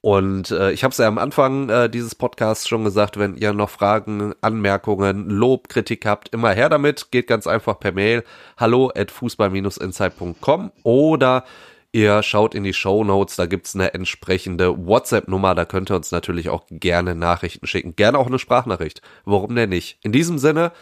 Und 0.00 0.52
äh, 0.52 0.70
ich 0.70 0.84
habe 0.84 0.92
es 0.92 0.98
ja 0.98 1.08
am 1.08 1.18
Anfang 1.18 1.68
äh, 1.68 1.90
dieses 1.90 2.14
Podcasts 2.14 2.68
schon 2.68 2.84
gesagt, 2.84 3.18
wenn 3.18 3.34
ihr 3.34 3.52
noch 3.52 3.68
Fragen, 3.68 4.32
Anmerkungen, 4.40 5.28
Lob, 5.28 5.68
Kritik 5.68 6.06
habt, 6.06 6.28
immer 6.32 6.52
her 6.52 6.68
damit. 6.68 7.10
Geht 7.10 7.26
ganz 7.26 7.48
einfach 7.48 7.80
per 7.80 7.90
Mail 7.90 8.22
hallo 8.56 8.92
at 8.94 9.10
fußball-insight.com 9.10 10.70
oder 10.84 11.44
Ihr 11.92 12.22
schaut 12.22 12.54
in 12.54 12.64
die 12.64 12.74
Show 12.74 13.02
Notes, 13.02 13.36
da 13.36 13.46
gibt's 13.46 13.74
eine 13.74 13.94
entsprechende 13.94 14.86
WhatsApp-Nummer, 14.86 15.54
da 15.54 15.64
könnt 15.64 15.90
ihr 15.90 15.96
uns 15.96 16.10
natürlich 16.10 16.50
auch 16.50 16.66
gerne 16.70 17.14
Nachrichten 17.14 17.66
schicken. 17.66 17.96
Gerne 17.96 18.18
auch 18.18 18.26
eine 18.26 18.38
Sprachnachricht. 18.38 19.00
Warum 19.24 19.54
denn 19.54 19.70
nicht? 19.70 19.98
In 20.02 20.12
diesem 20.12 20.38
Sinne, 20.38 20.72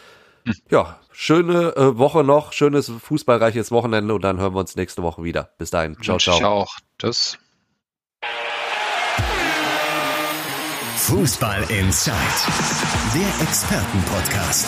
ja, 0.69 0.99
schöne 1.11 1.75
äh, 1.77 1.97
Woche 1.97 2.23
noch, 2.23 2.51
schönes 2.51 2.89
fußballreiches 2.89 3.71
Wochenende 3.71 4.13
und 4.13 4.21
dann 4.21 4.37
hören 4.37 4.53
wir 4.53 4.59
uns 4.59 4.75
nächste 4.75 5.01
Woche 5.01 5.23
wieder. 5.23 5.51
Bis 5.57 5.69
dahin. 5.69 5.95
Ciao, 6.01 6.17
ciao. 6.17 6.37
Ciao. 6.37 6.65
Tschüss. 6.99 7.37
Fußball 10.97 11.63
Inside, 11.69 12.13
der 13.15 13.47
Expertenpodcast. 13.47 14.67